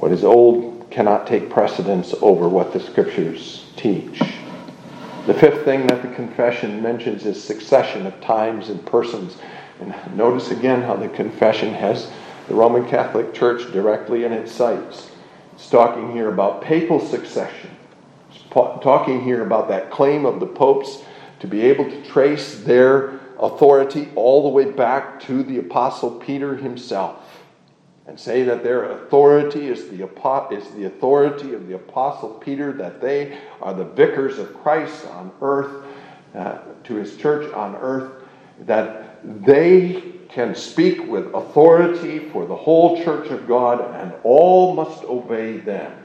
What 0.00 0.12
is 0.12 0.24
old 0.24 0.88
cannot 0.90 1.26
take 1.26 1.50
precedence 1.50 2.14
over 2.20 2.48
what 2.48 2.72
the 2.72 2.80
scriptures 2.80 3.66
teach. 3.76 4.18
The 5.26 5.34
fifth 5.34 5.64
thing 5.64 5.86
that 5.86 6.02
the 6.02 6.08
confession 6.14 6.82
mentions 6.82 7.26
is 7.26 7.42
succession 7.42 8.06
of 8.06 8.20
times 8.20 8.70
and 8.70 8.84
persons. 8.84 9.36
And 9.78 9.94
notice 10.16 10.50
again 10.50 10.82
how 10.82 10.96
the 10.96 11.08
confession 11.08 11.74
has 11.74 12.10
the 12.48 12.54
Roman 12.54 12.88
Catholic 12.88 13.34
Church 13.34 13.70
directly 13.72 14.24
in 14.24 14.32
its 14.32 14.50
sights. 14.50 15.10
It's 15.52 15.68
talking 15.68 16.12
here 16.12 16.32
about 16.32 16.62
papal 16.62 16.98
succession 16.98 17.70
it's 18.30 18.42
talking 18.50 19.22
here 19.22 19.42
about 19.42 19.68
that 19.68 19.90
claim 19.90 20.24
of 20.24 20.40
the 20.40 20.46
popes 20.46 21.02
to 21.40 21.46
be 21.46 21.62
able 21.62 21.84
to 21.84 22.02
trace 22.04 22.60
their 22.60 23.20
authority 23.38 24.08
all 24.14 24.42
the 24.42 24.48
way 24.48 24.70
back 24.70 25.20
to 25.20 25.42
the 25.42 25.58
Apostle 25.58 26.12
Peter 26.12 26.56
himself 26.56 27.29
and 28.10 28.18
say 28.18 28.42
that 28.42 28.64
their 28.64 28.90
authority 28.90 29.68
is 29.68 29.88
the, 29.88 30.04
is 30.50 30.70
the 30.72 30.84
authority 30.84 31.54
of 31.54 31.68
the 31.68 31.76
Apostle 31.76 32.30
Peter, 32.30 32.72
that 32.72 33.00
they 33.00 33.38
are 33.62 33.72
the 33.72 33.84
vicars 33.84 34.36
of 34.40 34.52
Christ 34.62 35.06
on 35.06 35.30
earth, 35.40 35.86
uh, 36.34 36.58
to 36.82 36.96
his 36.96 37.16
church 37.16 37.52
on 37.54 37.76
earth, 37.76 38.24
that 38.66 39.20
they 39.44 40.02
can 40.28 40.56
speak 40.56 41.06
with 41.06 41.32
authority 41.34 42.18
for 42.30 42.46
the 42.46 42.56
whole 42.56 43.00
church 43.04 43.28
of 43.30 43.46
God 43.46 43.80
and 44.00 44.12
all 44.24 44.74
must 44.74 45.04
obey 45.04 45.58
them. 45.58 45.96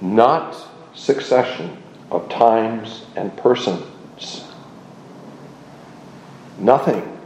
not 0.00 0.56
succession 0.94 1.76
of 2.12 2.28
times 2.28 3.04
and 3.16 3.36
persons. 3.36 3.84
Nothing 6.58 7.18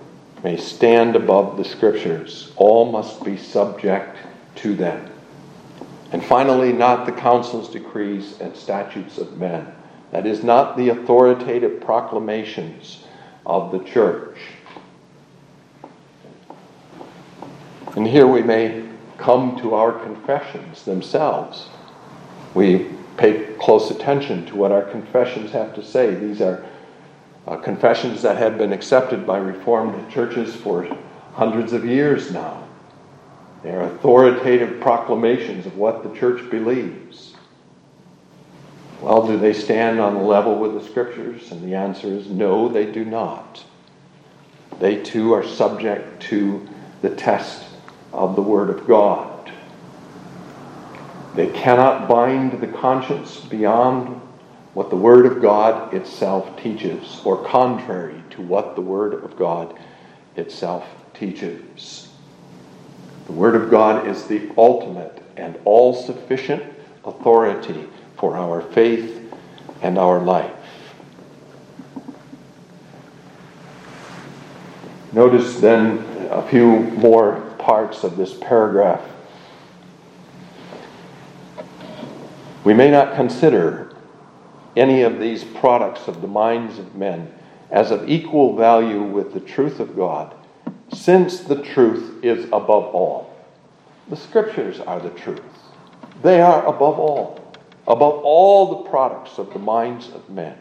may 0.43 0.57
stand 0.57 1.17
above 1.17 1.57
the 1.57 1.65
Scriptures, 1.65 2.53
all 2.57 2.91
must 2.91 3.25
be 3.25 3.37
subject 3.37 4.17
to 4.57 4.75
them. 4.75 5.11
And 6.11 6.23
finally, 6.23 6.73
not 6.73 7.07
the 7.07 7.13
councils, 7.13 7.71
decrees, 7.71 8.39
and 8.41 8.55
statutes 8.57 9.19
of 9.19 9.39
men. 9.39 9.73
That 10.11 10.27
is 10.27 10.45
not 10.45 10.77
the 10.77 10.91
authoritative 10.91 11.81
proclamations 11.81 13.05
of 13.47 13.73
the 13.73 13.79
church. 13.79 14.37
And 17.97 18.07
here 18.07 18.27
we 18.27 18.43
may 18.43 18.87
come 19.17 19.59
to 19.61 19.75
our 19.75 19.93
confessions 19.93 20.85
themselves 20.85 21.69
we 22.55 22.91
pay 23.17 23.55
close 23.59 23.91
attention 23.91 24.47
to 24.47 24.57
what 24.57 24.73
our 24.73 24.83
confessions 24.83 25.53
have 25.53 25.75
to 25.75 25.85
say. 25.85 26.15
These 26.15 26.41
are 26.41 26.65
uh, 27.47 27.57
confessions 27.57 28.23
that 28.23 28.37
have 28.37 28.59
been 28.59 28.73
accepted 28.73 29.27
by 29.27 29.39
Reformed 29.39 30.11
churches 30.11 30.55
for 30.55 30.87
hundreds 31.35 31.73
of 31.73 31.85
years 31.85 32.31
now. 32.33 32.63
They 33.63 33.71
are 33.71 33.83
authoritative 33.83 34.81
proclamations 34.81 35.67
of 35.67 35.77
what 35.77 36.03
the 36.03 36.19
church 36.19 36.51
believes. 36.51 37.35
Well, 39.01 39.27
do 39.27 39.37
they 39.37 39.53
stand 39.53 40.01
on 40.01 40.15
the 40.15 40.23
level 40.23 40.57
with 40.59 40.75
the 40.75 40.89
scriptures? 40.89 41.51
And 41.51 41.63
the 41.63 41.75
answer 41.75 42.07
is 42.07 42.29
no, 42.29 42.69
they 42.69 42.87
do 42.87 43.05
not. 43.05 43.65
They 44.79 45.03
too 45.03 45.33
are 45.33 45.45
subject 45.45 46.23
to 46.25 46.69
the 47.03 47.11
test 47.11 47.65
of 48.13 48.37
the 48.37 48.43
Word 48.43 48.71
of 48.71 48.87
God. 48.87 49.51
They 51.35 51.49
cannot 51.49 52.09
bind 52.09 52.61
the 52.61 52.69
conscience 52.69 53.41
beyond 53.41 54.21
what 54.75 54.91
the 54.91 54.97
Word 54.97 55.27
of 55.27 55.43
God 55.43 55.93
itself 55.93 56.61
teaches, 56.61 57.21
or 57.25 57.45
contrary 57.45 58.23
to 58.31 58.43
what 58.43 58.75
the 58.75 58.81
Word 58.81 59.15
of 59.15 59.37
God 59.37 59.79
itself 60.37 60.87
teaches. 61.15 62.09
The 63.27 63.33
Word 63.33 63.55
of 63.55 63.71
God 63.71 64.07
is 64.07 64.25
the 64.25 64.51
ultimate 64.57 65.23
and 65.37 65.59
all 65.65 65.95
sufficient 65.95 66.63
authority 67.05 67.89
for 68.17 68.37
our 68.37 68.63
faith 68.63 69.33
and 69.83 69.99
our 69.99 70.21
life. 70.21 70.53
Notice 75.13 75.61
then 75.61 75.99
a 76.31 76.43
few 76.49 76.81
more 76.93 77.41
parts 77.59 78.05
of 78.05 78.17
this 78.17 78.33
paragraph 78.35 79.03
We 82.65 82.75
may 82.75 82.91
not 82.93 83.17
consider 83.17 83.92
any 84.77 85.03
of 85.03 85.19
these 85.19 85.45
products 85.45 86.09
of 86.09 86.21
the 86.21 86.29
minds 86.29 86.79
of 86.79 86.95
men 86.95 87.33
as 87.71 87.91
of 87.91 88.09
equal 88.09 88.57
value 88.57 89.03
with 89.03 89.33
the 89.33 89.41
truth 89.41 89.81
of 89.81 89.97
God, 89.97 90.35
since 90.93 91.41
the 91.41 91.63
truth 91.63 92.23
is 92.23 92.45
above 92.47 92.95
all. 92.95 93.35
The 94.09 94.17
scriptures 94.17 94.81
are 94.81 95.01
the 95.01 95.11
truth, 95.11 95.41
they 96.23 96.41
are 96.41 96.67
above 96.67 96.99
all, 96.99 97.53
above 97.87 98.23
all 98.23 98.83
the 98.83 98.91
products 98.91 99.39
of 99.39 99.53
the 99.53 99.59
minds 99.59 100.09
of 100.11 100.29
men. 100.29 100.57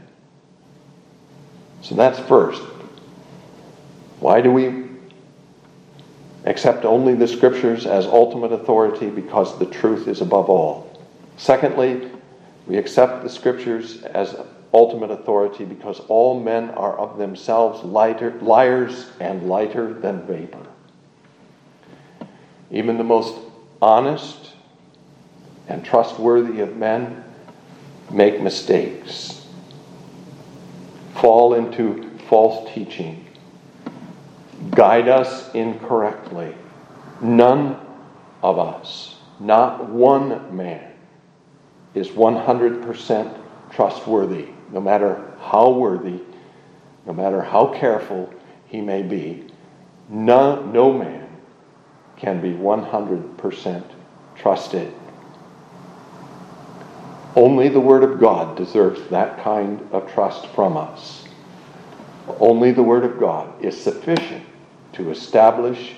So 1.82 1.96
that's 1.96 2.20
first. 2.20 2.62
Why 4.20 4.40
do 4.40 4.52
we 4.52 4.86
accept 6.46 6.86
only 6.86 7.16
the 7.16 7.28
scriptures 7.28 7.86
as 7.86 8.06
ultimate 8.06 8.52
authority? 8.52 9.10
Because 9.10 9.58
the 9.58 9.66
truth 9.66 10.08
is 10.08 10.22
above 10.22 10.50
all. 10.50 10.88
Secondly, 11.38 12.12
we 12.72 12.78
accept 12.78 13.22
the 13.22 13.30
scriptures 13.30 14.02
as 14.04 14.34
ultimate 14.74 15.12
authority 15.12 15.66
because 15.66 16.00
all 16.08 16.40
men 16.40 16.70
are 16.70 16.98
of 16.98 17.18
themselves 17.18 17.84
lighter, 17.84 18.32
liars 18.40 19.12
and 19.20 19.50
lighter 19.50 19.94
than 19.94 20.26
vapor. 20.26 20.66
Even 22.72 22.98
the 22.98 23.04
most 23.04 23.38
honest 23.82 24.54
and 25.68 25.84
trustworthy 25.84 26.62
of 26.62 26.78
men 26.78 27.26
make 28.10 28.40
mistakes, 28.40 29.46
fall 31.16 31.56
into 31.56 32.10
false 32.30 32.74
teaching, 32.74 33.26
guide 34.70 35.10
us 35.10 35.54
incorrectly. 35.54 36.56
None 37.20 37.78
of 38.42 38.58
us, 38.58 39.18
not 39.42 39.90
one 39.90 40.56
man, 40.56 40.91
is 41.94 42.10
100% 42.10 43.38
trustworthy, 43.72 44.48
no 44.72 44.80
matter 44.80 45.34
how 45.40 45.70
worthy, 45.72 46.20
no 47.06 47.14
matter 47.14 47.42
how 47.42 47.68
careful 47.68 48.34
he 48.68 48.82
may 48.82 49.02
be. 49.02 49.48
No, 50.10 50.64
no 50.66 50.94
man 50.94 51.28
can 52.18 52.42
be 52.42 52.52
100% 52.52 53.84
trusted. 54.36 54.94
Only 57.36 57.70
the 57.70 57.80
Word 57.80 58.04
of 58.04 58.20
God 58.20 58.58
deserves 58.58 59.02
that 59.10 59.42
kind 59.42 59.88
of 59.92 60.12
trust 60.12 60.48
from 60.48 60.76
us. 60.76 61.26
Only 62.40 62.72
the 62.72 62.84
Word 62.84 63.04
of 63.04 63.20
God 63.20 63.64
is 63.64 63.80
sufficient 63.80 64.46
to 64.94 65.12
establish 65.12 65.96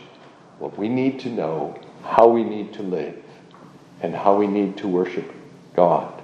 what 0.60 0.78
we 0.78 0.88
need 0.88 1.20
to 1.22 1.30
know, 1.30 1.80
how 2.04 2.28
we 2.28 2.44
need 2.44 2.74
to 2.74 2.84
live, 2.84 3.22
and 4.02 4.16
how 4.16 4.38
we 4.38 4.48
need 4.48 4.78
to 4.78 4.88
worship 4.88 5.34
God. 5.76 6.21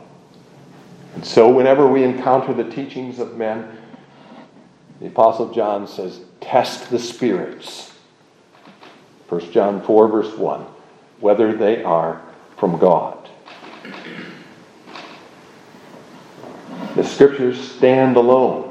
And 1.15 1.25
so, 1.25 1.49
whenever 1.51 1.87
we 1.87 2.03
encounter 2.03 2.53
the 2.53 2.69
teachings 2.69 3.19
of 3.19 3.35
men, 3.35 3.77
the 4.99 5.07
Apostle 5.07 5.53
John 5.53 5.87
says, 5.87 6.21
Test 6.41 6.89
the 6.89 6.99
spirits. 6.99 7.93
1 9.27 9.51
John 9.51 9.81
4, 9.83 10.07
verse 10.07 10.37
1, 10.37 10.65
whether 11.19 11.55
they 11.55 11.83
are 11.83 12.21
from 12.57 12.77
God. 12.77 13.29
The 16.95 17.03
scriptures 17.03 17.59
stand 17.59 18.17
alone. 18.17 18.65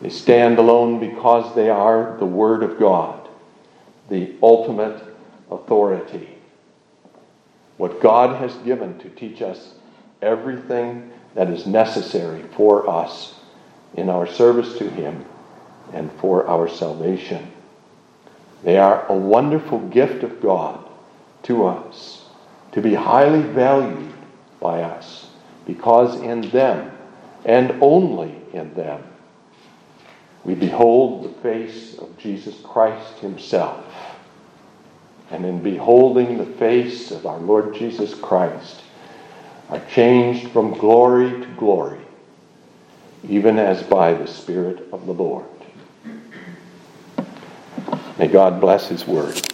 They 0.00 0.10
stand 0.10 0.58
alone 0.58 1.00
because 1.00 1.54
they 1.54 1.70
are 1.70 2.16
the 2.18 2.26
Word 2.26 2.62
of 2.62 2.78
God, 2.78 3.28
the 4.10 4.34
ultimate 4.42 5.02
authority. 5.50 6.33
What 7.76 8.00
God 8.00 8.36
has 8.40 8.54
given 8.58 8.98
to 9.00 9.08
teach 9.10 9.42
us 9.42 9.74
everything 10.22 11.10
that 11.34 11.50
is 11.50 11.66
necessary 11.66 12.42
for 12.56 12.88
us 12.88 13.34
in 13.94 14.08
our 14.08 14.26
service 14.26 14.78
to 14.78 14.88
Him 14.88 15.24
and 15.92 16.10
for 16.12 16.46
our 16.46 16.68
salvation. 16.68 17.50
They 18.62 18.78
are 18.78 19.06
a 19.06 19.14
wonderful 19.14 19.80
gift 19.88 20.22
of 20.22 20.40
God 20.40 20.84
to 21.44 21.66
us, 21.66 22.24
to 22.72 22.80
be 22.80 22.94
highly 22.94 23.42
valued 23.42 24.12
by 24.60 24.82
us, 24.82 25.28
because 25.66 26.20
in 26.20 26.42
them, 26.50 26.90
and 27.44 27.76
only 27.82 28.34
in 28.52 28.72
them, 28.74 29.02
we 30.44 30.54
behold 30.54 31.24
the 31.24 31.42
face 31.42 31.98
of 31.98 32.16
Jesus 32.18 32.58
Christ 32.62 33.18
Himself. 33.18 33.84
And 35.34 35.44
in 35.44 35.64
beholding 35.64 36.38
the 36.38 36.46
face 36.46 37.10
of 37.10 37.26
our 37.26 37.38
Lord 37.38 37.74
Jesus 37.74 38.14
Christ, 38.14 38.82
are 39.68 39.82
changed 39.90 40.52
from 40.52 40.78
glory 40.78 41.28
to 41.28 41.46
glory, 41.56 41.98
even 43.28 43.58
as 43.58 43.82
by 43.82 44.14
the 44.14 44.28
Spirit 44.28 44.86
of 44.92 45.06
the 45.06 45.12
Lord. 45.12 45.44
May 48.16 48.28
God 48.28 48.60
bless 48.60 48.86
His 48.86 49.08
word. 49.08 49.53